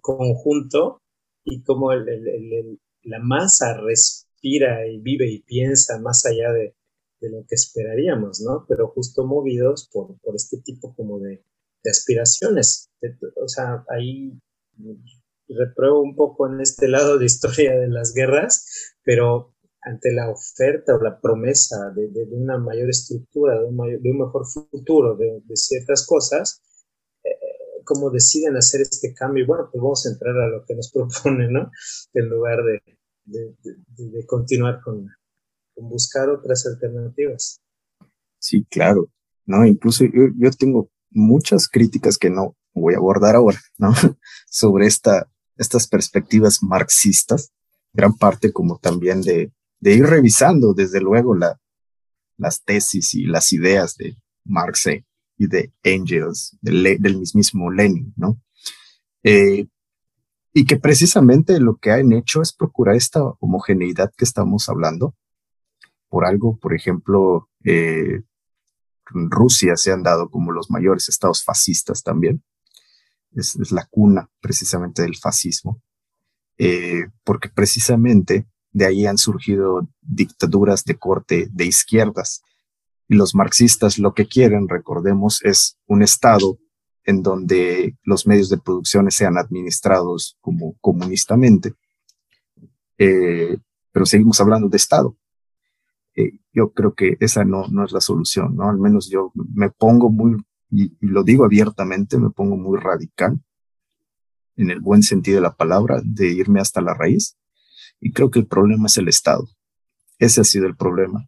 conjunto 0.01 1.01
y 1.45 1.63
como 1.63 1.93
la 1.93 3.19
masa 3.19 3.77
respira 3.81 4.87
y 4.87 4.99
vive 4.99 5.29
y 5.29 5.41
piensa 5.43 5.99
más 5.99 6.25
allá 6.25 6.51
de, 6.51 6.75
de, 7.21 7.29
lo 7.29 7.45
que 7.47 7.55
esperaríamos, 7.55 8.41
¿no? 8.41 8.65
Pero 8.67 8.89
justo 8.89 9.25
movidos 9.25 9.89
por, 9.91 10.17
por 10.19 10.35
este 10.35 10.57
tipo 10.57 10.93
como 10.95 11.19
de, 11.19 11.43
de 11.83 11.89
aspiraciones. 11.89 12.89
O 13.41 13.47
sea, 13.47 13.85
ahí 13.89 14.33
repruebo 15.57 16.01
un 16.01 16.15
poco 16.15 16.47
en 16.47 16.61
este 16.61 16.87
lado 16.87 17.17
de 17.17 17.25
historia 17.25 17.73
de 17.77 17.87
las 17.87 18.13
guerras, 18.13 18.93
pero 19.03 19.53
ante 19.81 20.13
la 20.13 20.29
oferta 20.29 20.95
o 20.95 21.01
la 21.01 21.19
promesa 21.19 21.91
de, 21.93 22.09
una 22.31 22.57
mayor 22.57 22.89
estructura, 22.89 23.59
de 23.59 23.65
un, 23.65 23.75
mejor 24.17 24.45
futuro, 24.45 25.15
de, 25.17 25.41
ciertas 25.55 26.05
cosas, 26.07 26.61
eh, 27.23 27.29
deciden 28.11 28.55
hacer 28.55 28.81
este 28.81 29.13
cambio. 29.13 29.45
Bueno, 29.45 29.69
pues 29.71 29.81
vamos 29.81 30.05
a 30.05 30.09
entrar 30.09 30.35
a 30.37 30.47
lo 30.47 30.63
que 30.65 30.75
nos 30.75 30.91
propone, 30.93 31.49
¿no? 31.49 31.69
En 32.13 32.29
lugar 32.29 32.59
de, 32.63 34.25
continuar 34.25 34.81
con, 34.81 35.07
buscar 35.75 36.29
otras 36.29 36.65
alternativas. 36.65 37.61
Sí, 38.39 38.65
claro. 38.69 39.09
No, 39.45 39.65
incluso 39.65 40.05
yo, 40.05 40.29
yo 40.37 40.49
tengo 40.51 40.89
muchas 41.09 41.67
críticas 41.67 42.17
que 42.17 42.29
no 42.29 42.55
voy 42.73 42.93
a 42.93 42.97
abordar 42.97 43.35
ahora, 43.35 43.59
¿no? 43.77 43.93
Sobre 44.49 44.87
esta 44.87 45.29
estas 45.57 45.87
perspectivas 45.87 46.63
marxistas, 46.63 47.51
gran 47.93 48.13
parte 48.13 48.51
como 48.51 48.77
también 48.79 49.21
de, 49.21 49.51
ir 49.81 50.05
revisando 50.05 50.73
desde 50.73 51.01
luego 51.01 51.35
la, 51.35 51.59
las 52.37 52.63
tesis 52.63 53.13
y 53.13 53.25
las 53.25 53.51
ideas 53.53 53.95
de 53.97 54.17
Marx 54.45 54.87
y 55.37 55.47
de 55.47 55.73
Engels, 55.83 56.57
del, 56.61 56.83
del 56.99 57.21
Lenin, 57.75 58.13
¿no? 58.15 58.41
Eh, 59.23 59.67
y 60.53 60.65
que 60.65 60.77
precisamente 60.77 61.59
lo 61.59 61.77
que 61.77 61.91
han 61.91 62.13
hecho 62.13 62.41
es 62.41 62.53
procurar 62.53 62.95
esta 62.95 63.23
homogeneidad 63.39 64.11
que 64.15 64.25
estamos 64.25 64.69
hablando. 64.69 65.15
Por 66.09 66.25
algo, 66.25 66.57
por 66.57 66.75
ejemplo, 66.75 67.49
eh, 67.63 68.21
Rusia 69.05 69.75
se 69.75 69.91
han 69.91 70.03
dado 70.03 70.29
como 70.29 70.51
los 70.51 70.69
mayores 70.69 71.09
estados 71.09 71.43
fascistas 71.43 72.03
también 72.03 72.43
es, 73.35 73.71
la 73.71 73.85
cuna 73.85 74.29
precisamente 74.41 75.01
del 75.01 75.15
fascismo, 75.15 75.81
eh, 76.57 77.07
porque 77.23 77.49
precisamente 77.49 78.47
de 78.71 78.85
ahí 78.85 79.05
han 79.05 79.17
surgido 79.17 79.87
dictaduras 80.01 80.83
de 80.83 80.95
corte 80.95 81.47
de 81.51 81.65
izquierdas. 81.65 82.41
Y 83.07 83.15
los 83.15 83.35
marxistas 83.35 83.99
lo 83.99 84.13
que 84.13 84.27
quieren, 84.27 84.67
recordemos, 84.67 85.43
es 85.43 85.77
un 85.87 86.01
Estado 86.01 86.57
en 87.05 87.21
donde 87.21 87.97
los 88.03 88.25
medios 88.25 88.49
de 88.49 88.57
producción 88.57 89.09
sean 89.11 89.37
administrados 89.37 90.37
como 90.41 90.75
comunistamente. 90.79 91.73
Eh, 92.97 93.57
pero 93.91 94.05
seguimos 94.05 94.39
hablando 94.39 94.69
de 94.69 94.77
Estado. 94.77 95.15
Eh, 96.15 96.39
yo 96.53 96.71
creo 96.71 96.93
que 96.93 97.17
esa 97.19 97.43
no, 97.43 97.67
no 97.67 97.85
es 97.85 97.91
la 97.91 98.01
solución, 98.01 98.55
¿no? 98.55 98.69
Al 98.69 98.77
menos 98.77 99.09
yo 99.09 99.31
me 99.35 99.69
pongo 99.69 100.09
muy 100.09 100.37
y, 100.75 100.97
lo 101.01 101.23
digo 101.23 101.45
abiertamente, 101.45 102.17
me 102.17 102.31
pongo 102.31 102.57
muy 102.57 102.79
radical, 102.79 103.39
en 104.55 104.71
el 104.71 104.79
buen 104.79 105.03
sentido 105.03 105.35
de 105.35 105.41
la 105.41 105.55
palabra, 105.55 106.01
de 106.03 106.31
irme 106.31 106.59
hasta 106.59 106.81
la 106.81 106.95
raíz. 106.95 107.37
Y 107.99 108.11
creo 108.11 108.31
que 108.31 108.39
el 108.39 108.47
problema 108.47 108.87
es 108.87 108.97
el 108.97 109.07
Estado. 109.07 109.47
Ese 110.17 110.41
ha 110.41 110.43
sido 110.43 110.65
el 110.65 110.75
problema. 110.75 111.27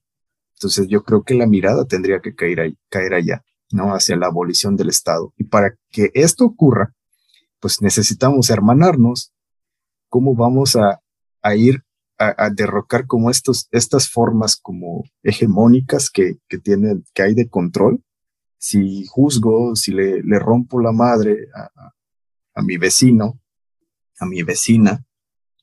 Entonces 0.56 0.88
yo 0.88 1.04
creo 1.04 1.24
que 1.24 1.36
la 1.36 1.46
mirada 1.46 1.86
tendría 1.86 2.22
que 2.22 2.34
caer, 2.34 2.60
ahí, 2.60 2.78
caer 2.90 3.14
allá, 3.14 3.44
¿no? 3.72 3.94
Hacia 3.94 4.16
la 4.16 4.28
abolición 4.28 4.76
del 4.78 4.90
Estado. 4.90 5.34
Y 5.38 5.44
para 5.44 5.76
que 5.92 6.12
esto 6.14 6.46
ocurra, 6.46 6.94
pues 7.60 7.82
necesitamos 7.82 8.50
hermanarnos. 8.50 9.32
¿Cómo 10.10 10.36
vamos 10.36 10.76
a, 10.76 11.02
a 11.42 11.56
ir 11.56 11.84
a, 12.18 12.46
a, 12.46 12.50
derrocar 12.50 13.06
como 13.06 13.30
estos, 13.30 13.68
estas 13.72 14.10
formas 14.10 14.56
como 14.56 15.04
hegemónicas 15.24 16.10
que, 16.10 16.38
que 16.48 16.58
tienen, 16.58 17.04
que 17.14 17.24
hay 17.24 17.36
de 17.36 17.50
control 17.50 18.05
si 18.66 19.06
juzgo, 19.06 19.76
si 19.76 19.92
le, 19.92 20.24
le 20.24 20.40
rompo 20.40 20.82
la 20.82 20.92
madre 20.92 21.50
a, 21.54 21.94
a, 22.56 22.62
mi 22.64 22.78
vecino, 22.78 23.40
a 24.20 24.26
mi 24.26 24.42
vecina, 24.42 25.06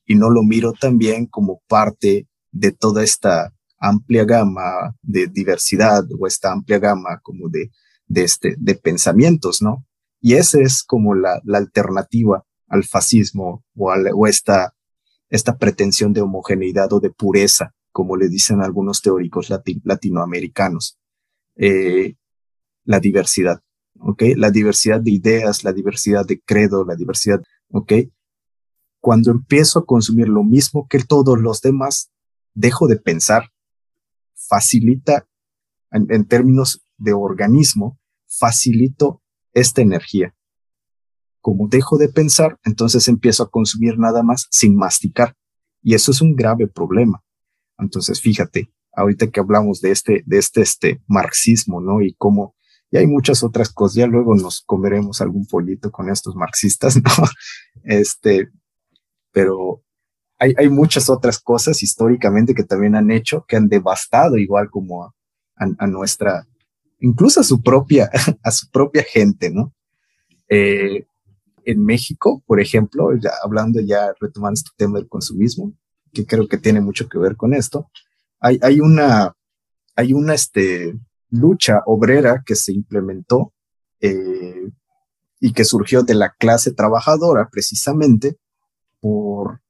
y 0.05 0.15
no 0.15 0.29
lo 0.29 0.41
miro 0.41 0.71
también 0.71 1.25
como 1.25 1.61
parte 1.67 2.29
de 2.53 2.71
toda 2.71 3.03
esta 3.03 3.53
amplia 3.77 4.23
gama 4.23 4.95
de 5.01 5.27
diversidad 5.27 6.05
o 6.17 6.27
esta 6.27 6.53
amplia 6.53 6.79
gama 6.79 7.19
como 7.21 7.49
de, 7.49 7.71
de, 8.07 8.23
este, 8.23 8.55
de 8.57 8.75
pensamientos, 8.75 9.61
¿no? 9.61 9.85
Y 10.21 10.35
esa 10.35 10.61
es 10.61 10.81
como 10.81 11.13
la, 11.13 11.41
la 11.43 11.57
alternativa 11.57 12.45
al 12.69 12.85
fascismo 12.85 13.65
o, 13.75 13.91
o 13.91 14.27
esta, 14.27 14.75
esta 15.29 15.57
pretensión 15.57 16.13
de 16.13 16.21
homogeneidad 16.21 16.93
o 16.93 17.01
de 17.01 17.09
pureza, 17.09 17.75
como 17.91 18.15
le 18.15 18.29
dicen 18.29 18.61
algunos 18.61 19.01
teóricos 19.01 19.51
latinoamericanos. 19.83 20.97
Eh, 21.57 22.15
la 22.85 22.99
diversidad, 22.99 23.61
¿ok? 23.99 24.23
La 24.35 24.51
diversidad 24.51 25.01
de 25.01 25.11
ideas, 25.11 25.63
la 25.63 25.73
diversidad 25.73 26.25
de 26.25 26.41
credo, 26.41 26.85
la 26.85 26.95
diversidad, 26.95 27.41
¿ok? 27.69 27.93
Cuando 28.99 29.31
empiezo 29.31 29.79
a 29.79 29.85
consumir 29.85 30.29
lo 30.29 30.43
mismo 30.43 30.87
que 30.87 30.99
todos 30.99 31.39
los 31.39 31.61
demás, 31.61 32.11
dejo 32.53 32.87
de 32.87 32.97
pensar, 32.97 33.51
facilita, 34.33 35.27
en, 35.91 36.25
términos 36.25 36.83
de 36.97 37.13
organismo, 37.13 37.99
facilito 38.25 39.21
esta 39.53 39.81
energía. 39.81 40.35
Como 41.39 41.67
dejo 41.67 41.97
de 41.97 42.09
pensar, 42.09 42.57
entonces 42.63 43.07
empiezo 43.07 43.43
a 43.43 43.49
consumir 43.49 43.99
nada 43.99 44.23
más 44.23 44.47
sin 44.49 44.75
masticar. 44.75 45.35
Y 45.81 45.93
eso 45.93 46.11
es 46.11 46.21
un 46.21 46.35
grave 46.35 46.67
problema. 46.67 47.23
Entonces, 47.77 48.21
fíjate, 48.21 48.73
ahorita 48.93 49.29
que 49.29 49.39
hablamos 49.39 49.81
de 49.81 49.91
este, 49.91 50.23
de 50.25 50.37
este, 50.37 50.61
este 50.61 51.01
marxismo, 51.07 51.81
¿no? 51.81 52.01
Y 52.01 52.13
cómo 52.13 52.55
y 52.93 52.97
hay 52.97 53.07
muchas 53.07 53.43
otras 53.43 53.73
cosas. 53.73 53.95
Ya 53.95 54.05
luego 54.05 54.35
nos 54.35 54.61
comeremos 54.61 55.19
algún 55.19 55.47
pollito 55.47 55.91
con 55.91 56.11
estos 56.11 56.35
marxistas, 56.35 56.95
¿no? 57.03 57.25
Este, 57.83 58.49
pero 59.31 59.81
hay, 60.37 60.53
hay 60.55 60.69
muchas 60.69 61.09
otras 61.09 61.39
cosas 61.39 61.81
históricamente 61.81 62.53
que 62.53 62.63
también 62.63 62.93
han 62.95 63.09
hecho, 63.09 63.45
que 63.47 63.55
han 63.55 63.67
devastado 63.67 64.37
igual 64.37 64.69
como 64.69 65.11
a, 65.55 65.87
nuestra, 65.87 66.45
incluso 66.99 67.39
a 67.39 67.43
su 67.43 67.63
propia, 67.63 68.11
a 68.43 68.51
su 68.51 68.69
propia 68.69 69.01
gente, 69.01 69.49
¿no? 69.49 69.73
Eh, 70.47 71.07
en 71.65 71.83
México, 71.83 72.43
por 72.45 72.59
ejemplo, 72.59 73.09
ya 73.17 73.31
hablando 73.43 73.79
ya, 73.81 74.13
retomando 74.21 74.53
este 74.53 74.69
tema 74.77 74.99
del 74.99 75.09
consumismo, 75.09 75.73
que 76.13 76.27
creo 76.27 76.47
que 76.47 76.59
tiene 76.59 76.79
mucho 76.79 77.09
que 77.09 77.17
ver 77.17 77.37
con 77.37 77.55
esto, 77.55 77.89
hay, 78.39 78.59
hay 78.61 78.81
una, 78.81 79.33
hay 79.95 80.13
una 80.13 80.35
este, 80.35 80.93
lucha 81.33 81.81
obrera 81.87 82.43
que 82.45 82.55
se 82.55 82.71
implementó 82.71 83.53
eh, 83.99 84.69
y 85.39 85.51
que 85.51 85.65
surgió 85.65 86.03
de 86.03 86.13
la 86.13 86.29
clase 86.29 86.71
trabajadora 86.71 87.49
precisamente 87.51 88.37
por 89.01 89.61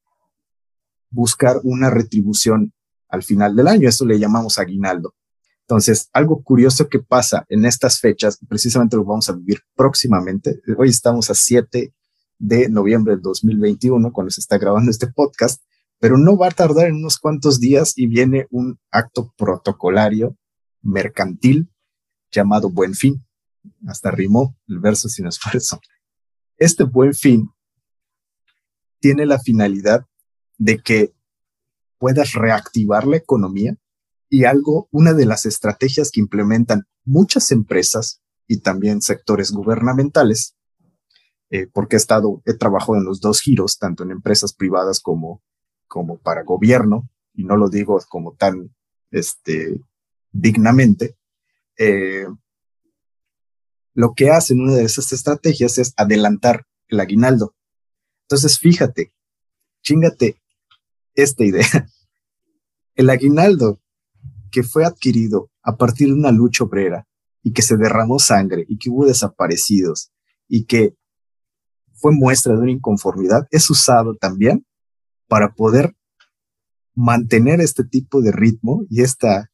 buscar 1.10 1.62
una 1.63 1.89
retribución 1.89 2.73
al 3.08 3.23
final 3.23 3.56
del 3.56 3.67
año. 3.67 3.88
Eso 3.88 4.06
le 4.06 4.19
llamamos 4.19 4.60
aguinaldo. 4.60 5.15
Entonces, 5.62 6.10
algo 6.12 6.43
curioso 6.43 6.89
que 6.89 6.99
pasa 6.99 7.45
en 7.47 7.63
estas 7.63 7.99
fechas, 7.99 8.38
precisamente 8.49 8.97
lo 8.97 9.06
vamos 9.06 9.30
a 9.30 9.34
vivir 9.34 9.62
próximamente. 9.73 10.60
Hoy 10.78 10.89
estamos 10.89 11.30
a 11.30 11.34
7 11.34 11.93
de 12.39 12.69
noviembre 12.69 13.13
del 13.13 13.21
2021 13.21 14.12
cuando 14.12 14.32
se 14.32 14.41
está 14.41 14.58
grabando 14.58 14.91
este 14.91 15.08
podcast, 15.08 15.63
pero 15.99 16.17
no 16.17 16.36
va 16.36 16.47
a 16.47 16.52
tardar 16.52 16.88
en 16.88 16.95
unos 16.95 17.17
cuantos 17.17 17.62
días 17.62 17.93
y 17.95 18.08
viene 18.08 18.47
un 18.52 18.78
acto 18.91 19.34
protocolario 19.38 20.36
mercantil 20.84 21.72
llamado 22.32 22.69
Buen 22.69 22.93
Fin. 22.93 23.26
Hasta 23.88 24.12
rimó 24.12 24.56
el 24.67 24.80
verso 24.80 25.10
sin 25.10 25.28
esfuerzo. 25.28 25.80
Este 26.58 26.84
Buen 26.84 27.13
Fin 27.13 27.50
tiene 29.00 29.26
la 29.26 29.39
finalidad 29.39 30.06
de 30.58 30.78
que 30.80 31.13
puedas 31.98 32.34
reactivar 32.34 33.08
la 33.08 33.17
economía 33.17 33.78
y 34.30 34.46
algo, 34.46 34.88
una 34.91 35.13
de 35.13 35.26
las 35.26 35.46
estrategias 35.46 36.10
que 36.12 36.19
implementan 36.19 36.88
muchas 37.06 37.52
empresas 37.52 38.22
y 38.48 38.62
también 38.62 39.02
sectores 39.02 39.52
gubernamentales, 39.52 40.56
eh, 41.50 41.67
porque 41.72 41.96
he 41.96 41.98
estado, 41.98 42.41
he 42.46 42.54
trabajado 42.54 42.98
en 42.98 43.06
los 43.06 43.22
dos 43.22 43.41
giros, 43.41 43.78
tanto 43.78 44.04
en 44.04 44.12
empresas 44.12 44.54
privadas 44.54 45.00
como, 45.00 45.43
como 45.88 46.17
para 46.17 46.43
gobierno, 46.43 47.10
y 47.34 47.43
no 47.43 47.58
lo 47.58 47.69
digo 47.69 48.00
como 48.10 48.34
tan, 48.34 48.76
este, 49.12 49.80
dignamente, 50.34 51.15
eh, 51.78 52.28
lo 53.93 54.13
que 54.13 54.32
hacen 54.32 54.60
una 54.60 54.74
de 54.74 54.84
esas 54.84 55.13
estrategias 55.13 55.78
es 55.78 55.93
adelantar 55.96 56.65
el 56.88 57.00
aguinaldo. 57.00 57.56
Entonces, 58.24 58.60
fíjate, 58.60 59.13
chingate 59.82 60.41
esta 61.15 61.43
idea. 61.43 61.65
El 62.96 63.10
aguinaldo 63.10 63.82
que 64.52 64.63
fue 64.63 64.86
adquirido 64.86 65.50
a 65.63 65.78
partir 65.78 66.08
de 66.08 66.13
una 66.13 66.32
lucha 66.32 66.63
obrera 66.63 67.08
y 67.41 67.54
que 67.54 67.63
se 67.63 67.76
derramó 67.76 68.19
sangre 68.19 68.65
y 68.67 68.78
que 68.78 68.89
hubo 68.89 69.06
desaparecidos 69.06 70.12
y 70.48 70.65
que 70.65 70.96
fue 71.93 72.12
muestra 72.12 72.54
de 72.54 72.60
una 72.60 72.72
inconformidad, 72.72 73.48
es 73.50 73.69
usado 73.69 74.15
también 74.15 74.65
para 75.28 75.54
poder 75.54 75.96
mantener 76.93 77.62
este 77.62 77.84
tipo 77.84 78.22
de 78.22 78.32
ritmo 78.32 78.86
y 78.89 79.02
esta, 79.02 79.50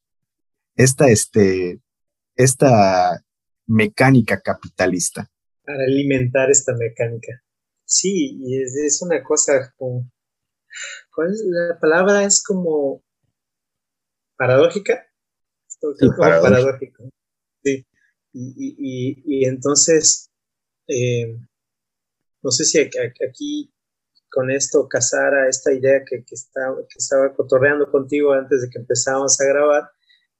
esta, 0.82 1.08
este, 1.08 1.80
esta 2.34 3.22
mecánica 3.66 4.40
capitalista. 4.40 5.30
Para 5.64 5.84
alimentar 5.84 6.50
esta 6.50 6.74
mecánica. 6.74 7.42
Sí, 7.84 8.38
y 8.40 8.62
es, 8.62 8.74
es 8.76 9.02
una 9.02 9.22
cosa 9.22 9.74
como, 9.76 10.10
¿cuál 11.14 11.32
es 11.32 11.42
la 11.44 11.78
palabra? 11.78 12.24
Es 12.24 12.42
como 12.42 13.02
paradójica. 14.36 15.06
paradójico. 16.16 17.10
Sí. 17.62 17.86
Y, 18.32 19.44
entonces, 19.44 20.30
eh, 20.88 21.36
no 22.42 22.50
sé 22.50 22.64
si 22.64 22.78
aquí 22.78 23.72
con 24.30 24.50
esto 24.50 24.88
casara 24.88 25.48
esta 25.48 25.72
idea 25.72 26.04
que, 26.08 26.24
que, 26.24 26.34
que 26.34 26.98
estaba 26.98 27.34
cotorreando 27.34 27.90
contigo 27.90 28.32
antes 28.32 28.62
de 28.62 28.70
que 28.70 28.78
empezáramos 28.78 29.38
a 29.40 29.44
grabar, 29.44 29.90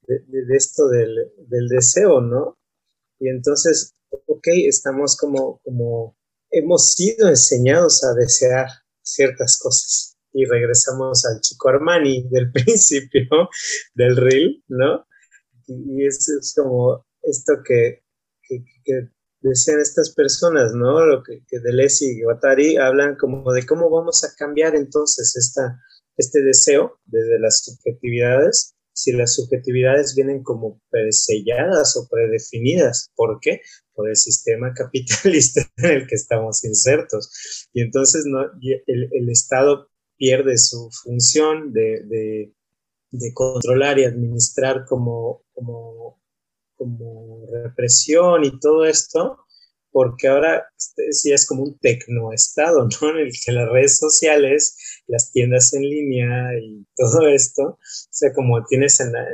de, 0.06 0.56
esto 0.56 0.88
del, 0.88 1.32
del, 1.48 1.68
deseo, 1.68 2.20
¿no? 2.20 2.58
Y 3.18 3.28
entonces, 3.28 3.94
ok, 4.26 4.48
estamos 4.66 5.16
como, 5.16 5.60
como, 5.62 6.16
hemos 6.50 6.92
sido 6.92 7.28
enseñados 7.28 8.02
a 8.04 8.14
desear 8.14 8.66
ciertas 9.02 9.58
cosas 9.58 10.16
y 10.32 10.44
regresamos 10.44 11.24
al 11.26 11.40
chico 11.40 11.68
Armani 11.68 12.28
del 12.30 12.50
principio 12.52 13.48
del 13.94 14.16
reel, 14.16 14.64
¿no? 14.68 15.06
Y 15.66 16.06
es, 16.06 16.28
es 16.28 16.54
como 16.56 17.06
esto 17.22 17.54
que, 17.64 18.02
que, 18.48 19.08
decían 19.42 19.80
estas 19.80 20.14
personas, 20.14 20.74
¿no? 20.74 21.06
Lo 21.06 21.22
que, 21.22 21.42
que 21.46 21.60
Deleuze 21.60 22.04
y 22.04 22.22
Guattari 22.22 22.76
hablan 22.76 23.16
como 23.16 23.52
de 23.52 23.64
cómo 23.64 23.88
vamos 23.88 24.22
a 24.24 24.34
cambiar 24.36 24.74
entonces 24.74 25.34
esta, 25.36 25.80
este 26.16 26.42
deseo 26.42 27.00
desde 27.06 27.38
las 27.38 27.64
subjetividades, 27.64 28.74
si 28.92 29.12
las 29.12 29.34
subjetividades 29.34 30.14
vienen 30.14 30.42
como 30.42 30.80
preselladas 30.90 31.96
o 31.96 32.08
predefinidas. 32.08 33.10
¿Por 33.14 33.38
qué? 33.40 33.60
Por 33.94 34.08
el 34.08 34.16
sistema 34.16 34.72
capitalista 34.74 35.62
en 35.76 35.90
el 35.90 36.06
que 36.06 36.14
estamos 36.14 36.64
insertos. 36.64 37.68
Y 37.72 37.82
entonces 37.82 38.24
el, 38.86 39.28
Estado 39.30 39.88
pierde 40.16 40.58
su 40.58 40.90
función 41.02 41.72
de, 41.72 42.52
controlar 43.34 43.98
y 43.98 44.04
administrar 44.04 44.84
como, 44.86 45.44
represión 47.52 48.44
y 48.44 48.58
todo 48.58 48.84
esto, 48.84 49.38
porque 49.92 50.28
ahora 50.28 50.64
este, 50.76 51.12
sí 51.12 51.32
es 51.32 51.46
como 51.46 51.64
un 51.64 51.78
tecnoestado, 51.78 52.88
¿no? 52.88 53.10
En 53.10 53.26
el 53.26 53.32
que 53.32 53.52
las 53.52 53.68
redes 53.68 53.98
sociales, 53.98 54.76
las 55.06 55.32
tiendas 55.32 55.72
en 55.74 55.82
línea 55.82 56.58
y 56.60 56.86
todo 56.96 57.28
esto, 57.28 57.62
o 57.62 57.78
sea, 58.10 58.32
como 58.32 58.64
tienes 58.64 59.00
en 59.00 59.12
la, 59.12 59.24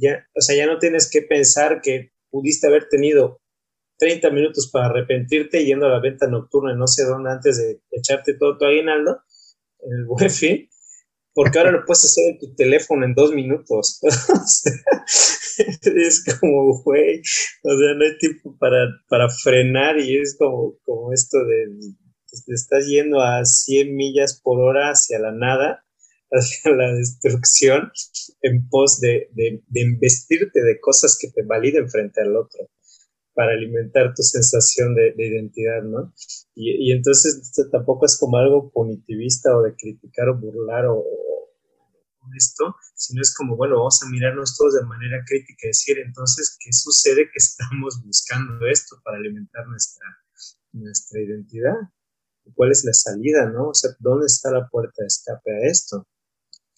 ya, 0.00 0.26
o 0.34 0.40
sea, 0.40 0.56
ya 0.56 0.66
no 0.66 0.78
tienes 0.78 1.10
que 1.10 1.22
pensar 1.22 1.80
que 1.80 2.12
pudiste 2.30 2.66
haber 2.66 2.88
tenido 2.88 3.40
30 3.98 4.30
minutos 4.30 4.70
para 4.70 4.86
arrepentirte 4.86 5.64
yendo 5.64 5.86
a 5.86 5.90
la 5.90 6.00
venta 6.00 6.28
nocturna 6.28 6.74
no 6.74 6.86
sé 6.86 7.04
dónde 7.04 7.30
antes 7.30 7.58
de 7.58 7.80
echarte 7.90 8.34
todo 8.34 8.56
tu 8.56 8.64
aguinaldo, 8.64 9.22
en 9.80 9.92
el 9.92 10.04
wifi, 10.08 10.70
porque 11.34 11.58
ahora 11.58 11.72
lo 11.72 11.84
puedes 11.84 12.04
hacer 12.04 12.32
en 12.32 12.38
tu 12.38 12.54
teléfono 12.54 13.04
en 13.04 13.14
dos 13.14 13.32
minutos. 13.32 14.00
es 15.96 16.24
como, 16.24 16.82
güey, 16.82 17.20
o 17.62 17.78
sea, 17.78 17.94
no 17.94 18.04
hay 18.04 18.18
tiempo 18.18 18.56
para, 18.58 18.88
para 19.08 19.28
frenar 19.28 19.98
y 19.98 20.16
es 20.16 20.36
como, 20.38 20.78
como 20.84 21.12
esto 21.12 21.38
de, 21.44 21.66
te 22.46 22.54
estás 22.54 22.86
yendo 22.86 23.20
a 23.20 23.44
100 23.44 23.94
millas 23.94 24.40
por 24.42 24.60
hora 24.60 24.90
hacia 24.90 25.18
la 25.18 25.32
nada, 25.32 25.84
hacia 26.30 26.72
la 26.72 26.92
destrucción, 26.94 27.90
en 28.42 28.68
pos 28.68 29.00
de, 29.00 29.28
de, 29.32 29.62
de 29.66 29.80
investirte 29.80 30.62
de 30.62 30.80
cosas 30.80 31.18
que 31.20 31.28
te 31.30 31.42
validen 31.42 31.88
frente 31.90 32.20
al 32.20 32.36
otro 32.36 32.68
para 33.38 33.52
alimentar 33.52 34.12
tu 34.16 34.24
sensación 34.24 34.96
de, 34.96 35.14
identidad, 35.16 35.80
¿no? 35.84 36.12
Y, 36.56 36.90
entonces 36.90 37.52
tampoco 37.70 38.04
es 38.04 38.18
como 38.18 38.36
algo 38.36 38.68
punitivista 38.72 39.56
o 39.56 39.62
de 39.62 39.76
criticar 39.76 40.28
o 40.28 40.40
burlar 40.40 40.86
o, 40.86 41.04
esto, 42.36 42.76
sino 42.94 43.22
es 43.22 43.34
como, 43.34 43.56
bueno, 43.56 43.76
vamos 43.76 44.02
a 44.02 44.08
mirarnos 44.08 44.56
todos 44.56 44.74
de 44.74 44.86
manera 44.86 45.22
crítica 45.26 45.66
y 45.66 45.68
decir, 45.68 45.98
entonces, 45.98 46.56
¿qué 46.60 46.72
sucede 46.72 47.24
que 47.26 47.36
estamos 47.36 48.02
buscando 48.04 48.66
esto 48.66 49.00
para 49.04 49.18
alimentar 49.18 49.66
nuestra, 49.66 50.06
nuestra 50.72 51.20
identidad? 51.20 51.76
¿Cuál 52.54 52.70
es 52.72 52.84
la 52.84 52.94
salida, 52.94 53.46
no? 53.50 53.68
O 53.68 53.74
sea, 53.74 53.90
¿dónde 53.98 54.26
está 54.26 54.50
la 54.50 54.68
puerta 54.68 55.02
de 55.02 55.06
escape 55.06 55.50
a 55.50 55.68
esto? 55.68 56.06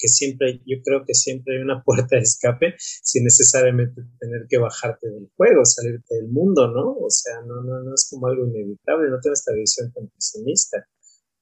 que 0.00 0.08
siempre, 0.08 0.62
yo 0.66 0.78
creo 0.82 1.04
que 1.04 1.14
siempre 1.14 1.56
hay 1.56 1.62
una 1.62 1.82
puerta 1.84 2.16
de 2.16 2.22
escape 2.22 2.74
sin 2.78 3.24
necesariamente 3.24 4.02
tener 4.18 4.46
que 4.48 4.58
bajarte 4.58 5.08
del 5.08 5.30
juego, 5.36 5.64
salirte 5.64 6.16
del 6.16 6.28
mundo, 6.28 6.68
¿no? 6.68 6.96
O 6.96 7.10
sea, 7.10 7.42
no, 7.42 7.62
no, 7.62 7.82
no 7.82 7.94
es 7.94 8.08
como 8.10 8.26
algo 8.26 8.46
inevitable, 8.46 9.10
no 9.10 9.20
tengo 9.20 9.34
esta 9.34 9.52
visión 9.52 9.92
tan 9.92 10.08
pesimista. 10.08 10.88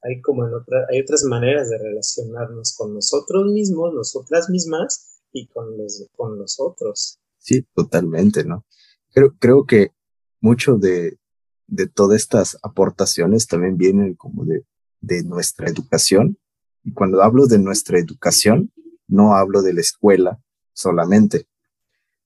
Hay 0.03 0.21
como 0.21 0.47
en 0.47 0.55
otra, 0.55 0.87
hay 0.91 1.01
otras 1.01 1.25
maneras 1.25 1.71
de 1.71 1.79
relacionarnos 1.79 2.75
con 2.77 2.95
nosotros 2.95 3.51
mismos, 3.53 3.95
nosotras 3.95 4.49
mismas 4.49 5.21
y 5.33 5.49
con 5.49 5.77
los, 5.77 6.07
con 6.17 6.39
los 6.39 6.61
otros. 6.61 7.19
Sí, 7.39 7.67
totalmente, 7.75 8.45
¿no? 8.45 8.65
Creo, 9.13 9.35
creo 9.39 9.67
que 9.67 9.93
mucho 10.41 10.77
de, 10.77 11.19
de 11.67 11.89
todas 11.89 12.21
estas 12.21 12.59
aportaciones 12.63 13.47
también 13.47 13.77
vienen 13.77 14.15
como 14.15 14.45
de, 14.45 14.65
de 15.01 15.25
nuestra 15.25 15.69
educación 15.69 16.39
y 16.85 16.93
cuando 16.93 17.23
hablo 17.23 17.47
de 17.47 17.59
nuestra 17.59 17.99
educación, 17.99 18.73
no 19.07 19.35
hablo 19.35 19.63
de 19.63 19.75
la 19.75 19.81
escuela 19.81 20.41
solamente, 20.73 21.49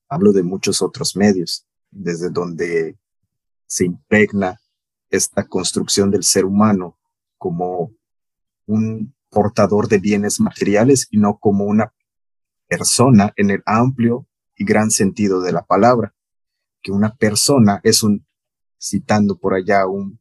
hablo 0.09 0.33
de 0.33 0.43
muchos 0.43 0.83
otros 0.83 1.17
medios, 1.17 1.67
desde 1.91 2.31
donde 2.31 2.99
se 3.67 3.87
impregna 3.87 4.61
esta 5.11 5.47
construcción 5.47 6.11
del 6.11 6.23
ser 6.23 6.45
humano 6.45 6.99
como 7.43 7.93
un 8.67 9.17
portador 9.29 9.89
de 9.89 9.99
bienes 9.99 10.39
materiales 10.39 11.09
y 11.11 11.19
no 11.19 11.39
como 11.39 11.65
una 11.65 11.93
persona 12.69 13.33
en 13.35 13.51
el 13.51 13.65
amplio 13.67 14.29
y 14.57 14.65
gran 14.65 14.93
sentido 14.93 15.41
de 15.41 15.51
la 15.51 15.65
palabra, 15.65 16.15
que 16.83 16.93
una 16.93 17.17
persona 17.17 17.81
es 17.83 18.05
un, 18.05 18.25
citando 18.81 19.41
por 19.41 19.55
allá 19.55 19.81
a 19.81 19.89
un, 19.89 20.21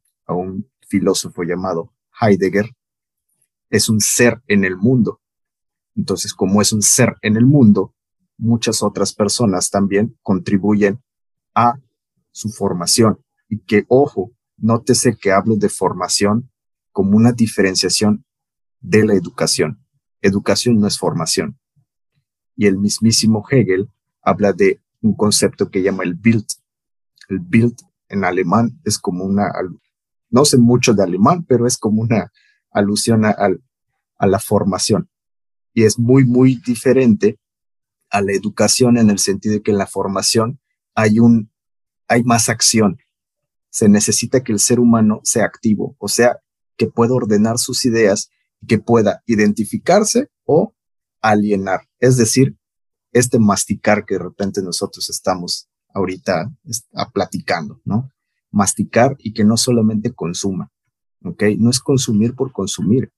filósofo 0.88 1.44
llamado 1.44 1.94
Heidegger, 2.20 2.66
es 3.70 3.88
un 3.88 4.00
ser 4.00 4.42
en 4.48 4.64
el 4.64 4.76
mundo. 4.76 5.20
Entonces, 5.94 6.34
como 6.34 6.60
es 6.60 6.72
un 6.72 6.82
ser 6.82 7.14
en 7.22 7.36
el 7.36 7.46
mundo, 7.46 7.94
muchas 8.36 8.82
otras 8.82 9.14
personas 9.14 9.70
también 9.70 10.18
contribuyen 10.22 11.02
a 11.54 11.78
su 12.30 12.50
formación. 12.50 13.24
Y 13.48 13.60
que, 13.60 13.86
ojo, 13.88 14.32
nótese 14.58 15.16
que 15.16 15.32
hablo 15.32 15.56
de 15.56 15.70
formación 15.70 16.51
como 16.92 17.16
una 17.16 17.32
diferenciación 17.32 18.24
de 18.80 19.04
la 19.04 19.14
educación. 19.14 19.84
Educación 20.20 20.78
no 20.78 20.86
es 20.86 20.98
formación. 20.98 21.58
Y 22.54 22.66
el 22.66 22.78
mismísimo 22.78 23.44
Hegel 23.50 23.90
habla 24.22 24.52
de 24.52 24.80
un 25.00 25.14
concepto 25.16 25.70
que 25.70 25.82
llama 25.82 26.04
el 26.04 26.14
Bild. 26.14 26.46
El 27.28 27.40
Bild 27.40 27.76
en 28.08 28.24
alemán 28.24 28.80
es 28.84 28.98
como 28.98 29.24
una, 29.24 29.50
no 30.30 30.44
sé 30.44 30.58
mucho 30.58 30.94
de 30.94 31.02
alemán, 31.02 31.44
pero 31.44 31.66
es 31.66 31.78
como 31.78 32.02
una 32.02 32.30
alusión 32.70 33.24
a, 33.24 33.34
la 34.20 34.38
formación. 34.38 35.08
Y 35.74 35.84
es 35.84 35.98
muy, 35.98 36.24
muy 36.24 36.56
diferente 36.56 37.38
a 38.10 38.20
la 38.20 38.32
educación 38.32 38.98
en 38.98 39.10
el 39.10 39.18
sentido 39.18 39.54
de 39.54 39.62
que 39.62 39.72
en 39.72 39.78
la 39.78 39.86
formación 39.86 40.60
hay 40.94 41.18
un, 41.18 41.50
hay 42.06 42.22
más 42.22 42.48
acción. 42.48 42.98
Se 43.70 43.88
necesita 43.88 44.44
que 44.44 44.52
el 44.52 44.58
ser 44.60 44.78
humano 44.78 45.20
sea 45.24 45.46
activo, 45.46 45.96
o 45.98 46.08
sea, 46.08 46.41
que 46.76 46.86
pueda 46.86 47.14
ordenar 47.14 47.58
sus 47.58 47.84
ideas 47.84 48.30
y 48.60 48.66
que 48.66 48.78
pueda 48.78 49.22
identificarse 49.26 50.28
o 50.44 50.74
alienar. 51.20 51.82
Es 51.98 52.16
decir, 52.16 52.56
este 53.12 53.38
masticar 53.38 54.04
que 54.04 54.14
de 54.14 54.24
repente 54.24 54.62
nosotros 54.62 55.08
estamos 55.10 55.68
ahorita 55.94 56.50
platicando, 57.12 57.80
¿no? 57.84 58.10
Masticar 58.50 59.16
y 59.18 59.32
que 59.32 59.44
no 59.44 59.56
solamente 59.56 60.12
consuma, 60.12 60.70
¿ok? 61.22 61.44
No 61.58 61.70
es 61.70 61.80
consumir 61.80 62.34
por 62.34 62.52
consumir. 62.52 63.12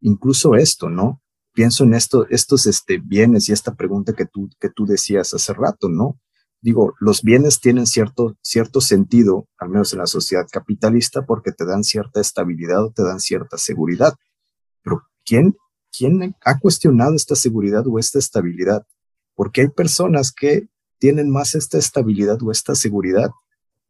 Incluso 0.00 0.54
esto, 0.54 0.88
¿no? 0.88 1.20
Pienso 1.52 1.84
en 1.84 1.94
esto, 1.94 2.26
estos 2.30 2.66
este, 2.66 2.98
bienes 2.98 3.48
y 3.48 3.52
esta 3.52 3.74
pregunta 3.74 4.12
que 4.14 4.26
tú, 4.26 4.50
que 4.58 4.70
tú 4.70 4.86
decías 4.86 5.32
hace 5.34 5.52
rato, 5.52 5.88
¿no? 5.88 6.18
Digo, 6.64 6.94
los 6.98 7.20
bienes 7.20 7.60
tienen 7.60 7.84
cierto, 7.84 8.38
cierto 8.40 8.80
sentido, 8.80 9.46
al 9.58 9.68
menos 9.68 9.92
en 9.92 9.98
la 9.98 10.06
sociedad 10.06 10.46
capitalista, 10.50 11.26
porque 11.26 11.52
te 11.52 11.66
dan 11.66 11.84
cierta 11.84 12.22
estabilidad 12.22 12.86
o 12.86 12.90
te 12.90 13.02
dan 13.02 13.20
cierta 13.20 13.58
seguridad. 13.58 14.14
Pero 14.82 15.02
¿quién, 15.26 15.58
quién 15.94 16.34
ha 16.42 16.58
cuestionado 16.58 17.16
esta 17.16 17.36
seguridad 17.36 17.86
o 17.86 17.98
esta 17.98 18.18
estabilidad? 18.18 18.86
Porque 19.34 19.60
hay 19.60 19.68
personas 19.68 20.32
que 20.32 20.68
tienen 20.96 21.28
más 21.28 21.54
esta 21.54 21.76
estabilidad 21.76 22.42
o 22.42 22.50
esta 22.50 22.74
seguridad. 22.74 23.30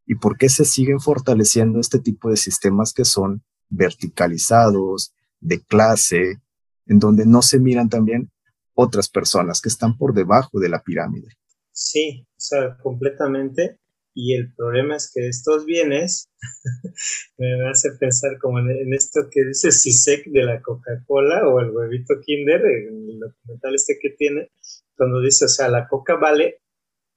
¿Y 0.05 0.17
por 0.17 0.37
qué 0.37 0.49
se 0.49 0.65
siguen 0.65 0.99
fortaleciendo 0.99 1.79
este 1.79 2.01
tipo 2.01 2.29
de 2.29 2.37
sistemas 2.37 2.93
que 2.93 3.05
son 3.05 3.45
verticalizados, 3.69 5.15
de 5.39 5.63
clase, 5.63 6.43
en 6.87 6.99
donde 6.99 7.25
no 7.25 7.41
se 7.41 7.61
miran 7.61 7.89
también 7.89 8.33
otras 8.75 9.09
personas 9.09 9.61
que 9.61 9.69
están 9.69 9.97
por 9.97 10.13
debajo 10.13 10.59
de 10.59 10.71
la 10.71 10.83
pirámide? 10.83 11.29
Sí, 11.75 12.27
o 12.31 12.41
sea, 12.41 12.77
completamente. 12.83 13.79
Y 14.17 14.35
el 14.35 14.55
problema 14.55 14.97
es 14.97 15.11
que 15.13 15.27
estos 15.29 15.67
bienes 15.67 16.31
me 17.39 17.69
hace 17.69 17.91
pensar 17.99 18.39
como 18.41 18.61
en, 18.61 18.95
esto 18.95 19.23
que 19.31 19.45
dice 19.45 19.73
Sisek 19.73 20.27
de 20.27 20.45
la 20.45 20.63
Coca-Cola 20.63 21.49
o 21.49 21.61
el 21.61 21.71
huevito 21.71 22.15
Kinder, 22.25 22.65
en 22.65 23.11
el 23.11 23.19
documental 23.19 23.75
este 23.75 23.99
que 24.01 24.11
tiene, 24.11 24.53
cuando 24.97 25.21
dice, 25.21 25.47
o 25.47 25.49
sea, 25.49 25.69
la 25.69 25.89
coca 25.89 26.15
vale 26.15 26.63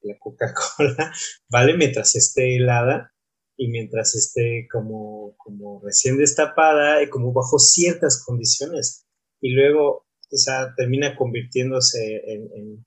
la 0.01 0.17
Coca-Cola 0.17 1.13
vale 1.49 1.77
mientras 1.77 2.15
esté 2.15 2.55
helada 2.55 3.13
y 3.57 3.69
mientras 3.69 4.15
esté 4.15 4.67
como, 4.71 5.35
como 5.37 5.81
recién 5.83 6.17
destapada 6.17 7.01
y 7.01 7.09
como 7.09 7.33
bajo 7.33 7.57
ciertas 7.59 8.23
condiciones. 8.23 9.05
Y 9.41 9.51
luego, 9.53 10.05
o 10.31 10.37
sea, 10.37 10.73
termina 10.75 11.15
convirtiéndose 11.15 12.21
en, 12.27 12.85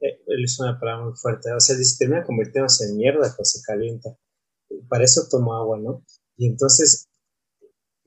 él 0.00 0.44
es 0.44 0.58
una 0.60 0.78
palabra 0.78 1.06
muy 1.06 1.16
fuerte, 1.16 1.52
o 1.52 1.60
sea, 1.60 1.76
dice, 1.76 1.96
termina 1.98 2.24
convirtiéndose 2.24 2.86
en 2.86 2.96
mierda 2.96 3.20
cuando 3.20 3.44
se 3.44 3.62
calienta. 3.62 4.10
Para 4.88 5.04
eso 5.04 5.22
tomo 5.30 5.54
agua, 5.54 5.78
¿no? 5.78 6.04
Y 6.36 6.48
entonces, 6.48 7.08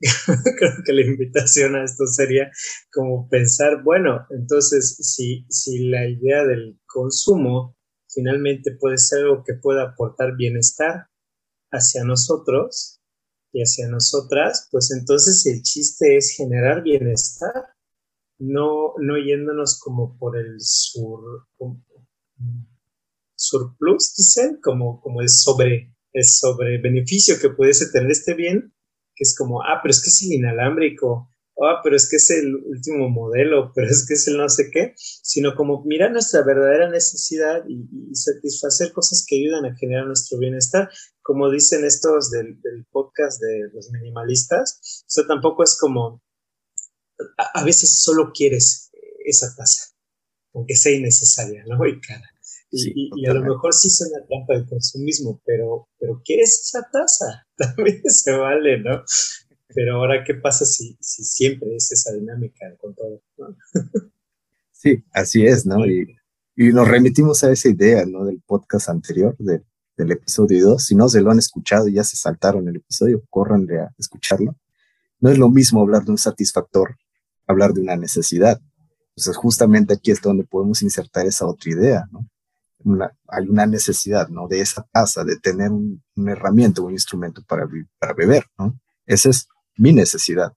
creo 0.00 0.72
que 0.84 0.92
la 0.92 1.02
invitación 1.02 1.76
a 1.76 1.84
esto 1.84 2.06
sería 2.06 2.50
como 2.92 3.28
pensar, 3.28 3.82
bueno, 3.82 4.26
entonces, 4.30 4.96
si, 4.96 5.46
si 5.48 5.88
la 5.88 6.08
idea 6.08 6.44
del 6.44 6.78
consumo 6.86 7.76
finalmente 8.12 8.76
puede 8.78 8.98
ser 8.98 9.20
algo 9.20 9.44
que 9.44 9.54
pueda 9.54 9.82
aportar 9.84 10.36
bienestar 10.36 11.06
hacia 11.70 12.04
nosotros 12.04 13.00
y 13.52 13.62
hacia 13.62 13.88
nosotras, 13.88 14.68
pues 14.70 14.90
entonces 14.96 15.44
el 15.46 15.62
chiste 15.62 16.16
es 16.16 16.34
generar 16.36 16.82
bienestar, 16.82 17.74
no, 18.40 18.94
no 18.98 19.18
yéndonos 19.18 19.78
como 19.80 20.16
por 20.18 20.36
el 20.36 20.56
sur, 20.58 21.46
surplus, 23.36 24.14
dicen, 24.16 24.58
como, 24.62 25.00
como 25.00 25.20
el 25.20 25.28
sobre, 25.28 25.94
el 26.12 26.24
sobre 26.24 26.80
beneficio 26.80 27.36
que 27.40 27.50
pudiese 27.50 27.90
tener 27.92 28.10
este 28.10 28.34
bien, 28.34 28.74
que 29.14 29.24
es 29.24 29.36
como, 29.36 29.62
ah, 29.62 29.80
pero 29.82 29.90
es 29.90 30.02
que 30.02 30.08
es 30.08 30.22
el 30.22 30.32
inalámbrico, 30.32 31.28
ah, 31.62 31.80
pero 31.84 31.96
es 31.96 32.08
que 32.08 32.16
es 32.16 32.30
el 32.30 32.56
último 32.56 33.10
modelo, 33.10 33.72
pero 33.74 33.88
es 33.88 34.06
que 34.06 34.14
es 34.14 34.26
el 34.28 34.38
no 34.38 34.48
sé 34.48 34.70
qué, 34.72 34.94
sino 34.96 35.54
como 35.54 35.84
mirar 35.84 36.10
nuestra 36.10 36.42
verdadera 36.42 36.88
necesidad 36.90 37.62
y, 37.68 38.14
satisfacer 38.14 38.92
cosas 38.92 39.24
que 39.26 39.36
ayudan 39.36 39.66
a 39.66 39.76
generar 39.76 40.06
nuestro 40.06 40.38
bienestar, 40.38 40.88
como 41.22 41.50
dicen 41.50 41.84
estos 41.84 42.30
del, 42.30 42.58
podcast 42.90 43.40
de 43.40 43.68
los 43.74 43.90
minimalistas, 43.90 45.04
o 45.06 45.10
sea, 45.10 45.26
tampoco 45.26 45.62
es 45.62 45.78
como, 45.78 46.22
a, 47.36 47.64
veces 47.64 48.02
solo 48.02 48.32
quieres 48.34 48.90
esa 49.24 49.54
taza, 49.56 49.94
aunque 50.54 50.76
sea 50.76 50.92
innecesaria, 50.92 51.64
¿no? 51.66 51.86
Y 51.86 52.00
cara. 52.00 52.28
Y, 52.72 53.26
a 53.26 53.34
lo 53.34 53.42
mejor 53.42 53.74
sí 53.74 53.88
es 53.88 54.00
una 54.00 54.24
trampa 54.26 54.54
del 54.54 54.68
consumismo, 54.68 55.40
pero, 55.44 55.88
pero 55.98 56.22
¿quieres 56.24 56.60
esa 56.64 56.88
taza? 56.90 57.46
También 57.56 58.02
se 58.04 58.32
vale, 58.32 58.78
¿no? 58.80 59.02
Pero 59.74 59.96
ahora, 59.96 60.24
¿qué 60.24 60.34
pasa 60.34 60.64
si, 60.64 60.96
si 61.00 61.24
siempre 61.24 61.74
es 61.74 61.90
esa 61.92 62.12
dinámica 62.12 62.66
con 62.78 62.94
todo? 62.94 63.22
Sí, 64.72 65.04
así 65.12 65.44
es, 65.44 65.66
¿no? 65.66 65.84
Y, 65.84 66.16
y, 66.56 66.72
nos 66.72 66.88
remitimos 66.88 67.44
a 67.44 67.52
esa 67.52 67.68
idea, 67.68 68.04
¿no? 68.06 68.24
Del 68.24 68.40
podcast 68.40 68.88
anterior, 68.88 69.36
del 69.38 70.10
episodio 70.10 70.70
2. 70.70 70.84
Si 70.84 70.94
no 70.94 71.08
se 71.08 71.20
lo 71.20 71.30
han 71.30 71.38
escuchado 71.38 71.86
y 71.86 71.94
ya 71.94 72.04
se 72.04 72.16
saltaron 72.16 72.66
el 72.68 72.76
episodio, 72.76 73.22
córranle 73.28 73.80
a 73.80 73.94
escucharlo. 73.98 74.56
No 75.20 75.30
es 75.30 75.38
lo 75.38 75.50
mismo 75.50 75.82
hablar 75.82 76.04
de 76.04 76.12
un 76.12 76.18
satisfactor, 76.18 76.96
hablar 77.50 77.72
de 77.72 77.80
una 77.80 77.96
necesidad. 77.96 78.60
Entonces, 79.10 79.36
justamente 79.36 79.94
aquí 79.94 80.10
es 80.10 80.20
donde 80.20 80.44
podemos 80.44 80.82
insertar 80.82 81.26
esa 81.26 81.46
otra 81.46 81.70
idea, 81.70 82.08
¿no? 82.10 82.26
hay 83.28 83.46
una 83.46 83.66
necesidad, 83.66 84.28
¿no? 84.28 84.48
De 84.48 84.60
esa 84.60 84.86
taza, 84.90 85.22
de 85.24 85.36
tener 85.36 85.70
un, 85.70 86.02
una 86.16 86.32
herramienta, 86.32 86.80
un 86.80 86.92
instrumento 86.92 87.42
para, 87.46 87.68
para 87.98 88.14
beber, 88.14 88.46
¿no? 88.58 88.78
Ese 89.06 89.30
es 89.30 89.48
mi 89.76 89.92
necesidad. 89.92 90.52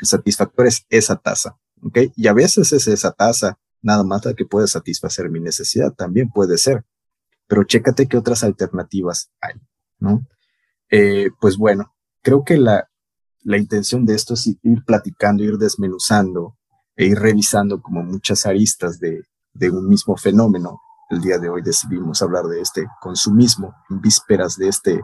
El 0.00 0.06
satisfactor 0.06 0.66
es 0.66 0.84
esa 0.88 1.16
tasa, 1.16 1.56
¿ok? 1.82 1.98
Y 2.16 2.26
a 2.26 2.32
veces 2.32 2.72
es 2.72 2.88
esa 2.88 3.12
tasa 3.12 3.58
nada 3.80 4.02
más 4.02 4.24
la 4.24 4.34
que 4.34 4.44
puede 4.44 4.66
satisfacer 4.66 5.30
mi 5.30 5.40
necesidad, 5.40 5.92
también 5.92 6.30
puede 6.30 6.58
ser. 6.58 6.84
Pero 7.46 7.64
chécate 7.64 8.08
qué 8.08 8.16
otras 8.16 8.42
alternativas 8.44 9.30
hay, 9.40 9.54
¿no? 9.98 10.26
Eh, 10.90 11.30
pues 11.40 11.56
bueno, 11.56 11.94
creo 12.22 12.44
que 12.44 12.56
la, 12.56 12.87
la 13.42 13.58
intención 13.58 14.04
de 14.04 14.14
esto 14.14 14.34
es 14.34 14.46
ir 14.46 14.84
platicando, 14.84 15.42
ir 15.42 15.58
desmenuzando 15.58 16.56
e 16.96 17.06
ir 17.06 17.18
revisando 17.18 17.80
como 17.80 18.02
muchas 18.02 18.46
aristas 18.46 18.98
de, 18.98 19.22
de 19.54 19.70
un 19.70 19.88
mismo 19.88 20.16
fenómeno. 20.16 20.80
El 21.10 21.20
día 21.20 21.38
de 21.38 21.48
hoy 21.48 21.62
decidimos 21.62 22.20
hablar 22.22 22.44
de 22.44 22.60
este 22.60 22.86
consumismo 23.00 23.74
en 23.88 24.00
vísperas 24.00 24.56
de 24.56 24.68
este, 24.68 25.00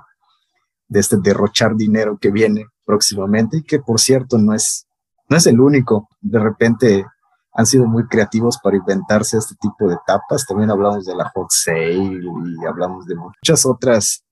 de 0.89 1.01
este 1.01 1.17
derrochar 1.19 1.77
dinero 1.77 2.19
que 2.21 2.31
viene 2.31 2.67
próximamente 2.85 3.59
y 3.59 3.63
que 3.63 3.79
por 3.79 4.01
cierto 4.01 4.37
no 4.37 4.55
es, 4.55 4.87
no 5.29 5.37
es 5.37 5.47
el 5.47 5.61
único. 5.61 6.09
De 6.21 6.39
repente 6.39 7.07
han 7.55 7.67
sido 7.67 7.87
muy 7.87 8.07
creativos 8.07 8.59
para 8.59 8.77
inventarse 8.77 9.39
este 9.39 9.55
tipo 9.61 9.89
de 9.89 9.97
tapas. 10.07 10.45
También 10.47 10.71
hablamos 10.71 11.07
de 11.07 11.15
la 11.15 11.31
hot 11.31 11.51
sale 11.51 11.95
y 11.95 12.67
hablamos 12.67 13.07
de 13.07 13.15
muchas 13.15 13.65
otras 13.65 14.24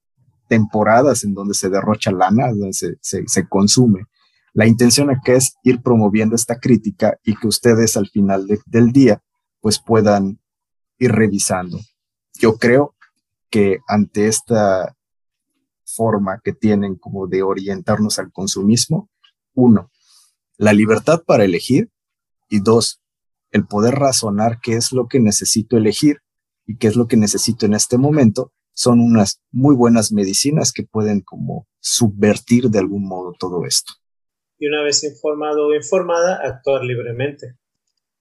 temporadas 0.53 1.25
en 1.25 1.33
donde 1.33 1.55
se 1.55 1.71
derrocha 1.71 2.13
lana, 2.13 2.51
donde 2.51 2.75
se, 2.75 2.99
se, 3.01 3.49
consume. 3.49 4.05
La 4.53 4.67
intención 4.67 5.09
acá 5.09 5.33
es 5.33 5.55
ir 5.63 5.81
promoviendo 5.81 6.37
esta 6.37 6.61
crítica 6.61 7.17
y 7.25 7.37
que 7.37 7.49
ustedes 7.49 7.97
al 7.97 8.11
final 8.11 8.47
del 8.67 8.93
día 8.93 9.23
pues 9.63 9.81
puedan 9.81 10.39
ir 10.99 11.13
revisando. 11.13 11.81
Yo 12.39 12.59
creo 12.59 12.95
que 13.49 13.79
ante 13.89 14.29
esta 14.29 14.95
forma 15.87 16.39
que 16.45 16.53
tienen 16.53 16.97
como 16.97 17.27
de 17.29 17.43
orientarnos 17.43 18.19
al 18.19 18.31
consumismo. 18.31 19.09
Uno, 19.55 19.91
la 20.59 20.75
libertad 20.75 21.23
para 21.27 21.45
elegir. 21.45 21.89
Y 22.51 22.61
dos, 22.61 23.01
el 23.53 23.67
poder 23.67 23.95
razonar 23.95 24.61
qué 24.63 24.75
es 24.75 24.93
lo 24.93 25.09
que 25.09 25.19
necesito 25.19 25.79
elegir 25.79 26.19
y 26.67 26.77
qué 26.77 26.89
es 26.89 26.97
lo 26.97 27.07
que 27.07 27.17
necesito 27.17 27.65
en 27.65 27.73
este 27.73 27.97
momento. 27.97 28.53
Son 28.75 29.01
unas 29.01 29.41
muy 29.51 29.75
buenas 29.75 30.13
medicinas 30.13 30.73
que 30.73 30.83
pueden 30.83 31.21
como 31.21 31.67
subvertir 31.81 32.71
de 32.71 32.79
algún 32.79 33.07
modo 33.07 33.35
todo 33.39 33.65
esto. 33.67 33.93
y 34.59 34.69
una 34.69 34.83
vez 34.83 35.03
informado 35.03 35.67
o 35.67 35.75
informada, 35.75 36.41
actuar 36.45 36.85
libremente. 36.85 37.57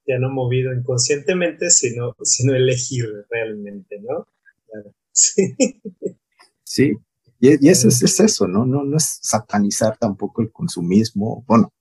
Ya 0.07 0.17
no 0.17 0.31
movido 0.31 0.73
inconscientemente, 0.73 1.69
sino, 1.69 2.15
sino 2.23 2.55
elegir 2.55 3.05
realmente, 3.29 3.99
¿no? 4.01 4.27
Sí. 5.13 5.55
sí. 6.63 6.93
Y, 7.41 7.67
eso 7.67 7.89
es, 7.89 8.01
es, 8.01 8.19
eso, 8.21 8.47
¿no? 8.47 8.65
¿no? 8.65 8.83
No 8.83 8.95
es 8.95 9.19
satanizar 9.21 9.97
tampoco 9.97 10.41
el 10.41 10.51
consumismo. 10.51 11.43
Bueno, 11.45 11.73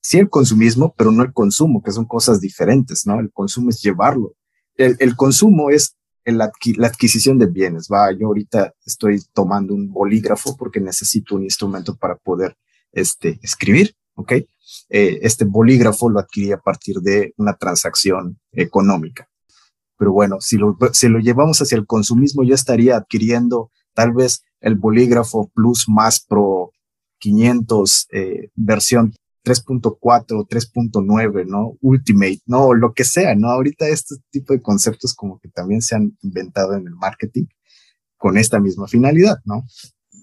sí 0.00 0.18
el 0.18 0.30
consumismo, 0.30 0.94
pero 0.96 1.12
no 1.12 1.22
el 1.22 1.32
consumo, 1.32 1.82
que 1.82 1.92
son 1.92 2.06
cosas 2.06 2.40
diferentes, 2.40 3.06
¿no? 3.06 3.20
El 3.20 3.30
consumo 3.30 3.68
es 3.68 3.82
llevarlo. 3.82 4.34
El, 4.74 4.96
el 5.00 5.16
consumo 5.16 5.70
es 5.70 5.98
la 6.36 6.52
adquisición 6.86 7.38
de 7.38 7.46
bienes. 7.46 7.88
Va, 7.92 8.12
yo 8.12 8.26
ahorita 8.26 8.74
estoy 8.84 9.22
tomando 9.32 9.74
un 9.74 9.92
bolígrafo 9.92 10.56
porque 10.56 10.80
necesito 10.80 11.36
un 11.36 11.44
instrumento 11.44 11.96
para 11.96 12.16
poder 12.16 12.56
este, 12.92 13.38
escribir, 13.42 13.94
¿ok? 14.14 14.32
Eh, 14.90 15.18
este 15.22 15.44
bolígrafo 15.44 16.10
lo 16.10 16.20
adquirí 16.20 16.52
a 16.52 16.58
partir 16.58 16.96
de 16.96 17.34
una 17.36 17.54
transacción 17.54 18.38
económica. 18.52 19.28
Pero 19.96 20.12
bueno, 20.12 20.40
si 20.40 20.56
lo, 20.56 20.76
llevamos 21.18 21.60
hacia 21.60 21.76
el 21.76 21.86
consumismo, 21.86 22.44
yo 22.44 22.54
estaría 22.54 22.96
adquiriendo 22.96 23.70
tal 23.94 24.12
vez 24.12 24.44
el 24.60 24.76
bolígrafo 24.76 25.50
Plus 25.54 25.88
Más 25.88 26.20
Pro 26.20 26.72
500 27.18 28.06
eh, 28.12 28.50
versión 28.54 29.12
3.4, 29.48 30.46
3.9, 30.46 31.46
¿no? 31.46 31.78
Ultimate, 31.80 32.40
¿no? 32.46 32.74
Lo 32.74 32.92
que 32.92 33.04
sea, 33.04 33.34
¿no? 33.34 33.48
Ahorita 33.48 33.88
este 33.88 34.16
tipo 34.30 34.52
de 34.52 34.60
conceptos 34.60 35.14
como 35.14 35.38
que 35.40 35.48
también 35.48 35.80
se 35.80 35.96
han 35.96 36.16
inventado 36.22 36.74
en 36.74 36.86
el 36.86 36.94
marketing 36.94 37.46
con 38.18 38.36
esta 38.36 38.60
misma 38.60 38.86
finalidad, 38.86 39.38
¿no? 39.44 39.64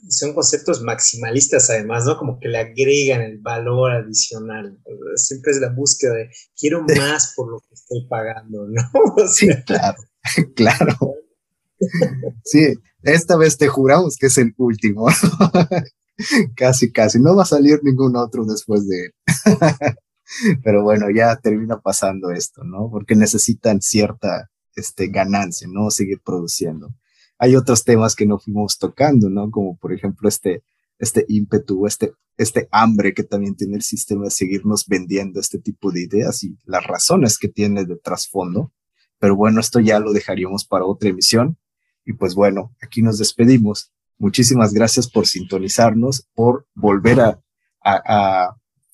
Son 0.09 0.36
conceptos 0.36 0.84
maximalistas 0.84 1.71
además, 1.71 2.05
¿no? 2.05 2.17
Como 2.17 2.39
que 2.39 2.49
le 2.49 2.59
agregan 2.59 3.21
el 3.21 3.39
valor 3.39 3.91
adicional. 3.91 4.78
Siempre 5.15 5.51
es 5.51 5.59
la 5.59 5.73
búsqueda 5.73 6.13
de 6.13 6.30
quiero 6.55 6.84
más 6.84 7.34
por 7.36 7.49
lo 7.49 7.59
que 7.61 7.73
estoy 7.73 8.05
pagando, 8.07 8.67
¿no? 8.67 8.84
sí, 9.34 9.47
claro, 9.65 9.97
claro. 10.55 10.97
Sí, 12.43 12.76
esta 13.01 13.36
vez 13.38 13.57
te 13.57 13.67
juramos 13.67 14.17
que 14.17 14.28
es 14.28 14.38
el 14.38 14.53
último. 14.57 15.07
casi, 16.55 16.91
casi. 16.91 17.20
No 17.20 17.36
va 17.36 17.43
a 17.43 17.47
salir 17.47 17.80
ningún 17.84 18.16
otro 18.16 18.45
después 18.45 18.88
de 18.88 19.05
él. 19.05 19.11
Pero 20.63 20.84
bueno, 20.84 21.07
ya 21.09 21.36
termina 21.38 21.80
pasando 21.80 22.32
esto, 22.32 22.63
¿no? 22.63 22.89
Porque 22.89 23.16
necesitan 23.16 23.82
cierta 23.82 24.49
este, 24.76 25.07
ganancia, 25.07 25.68
¿no? 25.70 25.91
Seguir 25.91 26.22
produciendo. 26.24 26.95
Hay 27.38 27.55
otros 27.55 27.84
temas 27.84 28.16
que 28.16 28.26
no 28.26 28.39
fuimos 28.39 28.78
tocando, 28.78 29.30
¿no? 29.30 29.51
Como 29.51 29.78
por 29.78 29.93
ejemplo 29.93 30.28
este, 30.30 30.63
este 30.99 31.26
ímpetu, 31.28 31.86
este, 31.86 32.13
este 32.38 32.68
hambre 32.72 33.13
que 33.13 33.24
también 33.24 33.55
tiene 33.55 33.76
el 33.76 33.82
sistema 33.82 34.26
de 34.26 34.32
seguirnos 34.32 34.86
vendiendo 34.88 35.39
este 35.39 35.59
tipo 35.59 35.91
de 35.91 36.03
ideas 36.03 36.43
y 36.43 36.57
las 36.66 36.86
razones 36.86 37.38
que 37.38 37.47
tiene 37.47 37.86
de 37.86 37.97
trasfondo. 37.97 38.74
Pero 39.20 39.36
bueno, 39.36 39.59
esto 39.59 39.80
ya 39.80 39.99
lo 39.99 40.11
dejaríamos 40.11 40.66
para 40.66 40.86
otra 40.86 41.09
emisión. 41.09 41.57
Y 42.05 42.13
pues 42.13 42.36
bueno, 42.36 42.76
aquí 42.82 43.01
nos 43.01 43.18
despedimos. 43.18 43.91
Muchísimas 44.18 44.74
gracias 44.74 45.09
por 45.09 45.28
sintonizarnos, 45.28 46.28
por 46.34 46.66
volver 46.74 47.20
a, 47.20 47.39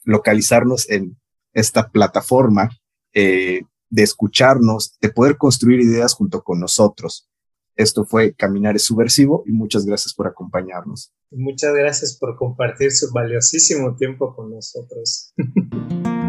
localizarnos 0.03 0.89
en 0.89 1.17
esta 1.53 1.89
plataforma, 1.89 2.71
eh, 3.13 3.61
de 3.89 4.03
escucharnos, 4.03 4.97
de 4.99 5.09
poder 5.09 5.37
construir 5.37 5.79
ideas 5.79 6.13
junto 6.13 6.43
con 6.43 6.59
nosotros. 6.59 7.29
Esto 7.75 8.05
fue 8.05 8.33
Caminar 8.33 8.75
es 8.75 8.83
Subversivo 8.83 9.43
y 9.45 9.51
muchas 9.51 9.85
gracias 9.85 10.13
por 10.13 10.27
acompañarnos. 10.27 11.13
Muchas 11.29 11.73
gracias 11.73 12.17
por 12.17 12.35
compartir 12.35 12.91
su 12.91 13.11
valiosísimo 13.13 13.95
tiempo 13.95 14.35
con 14.35 14.51
nosotros. 14.51 15.33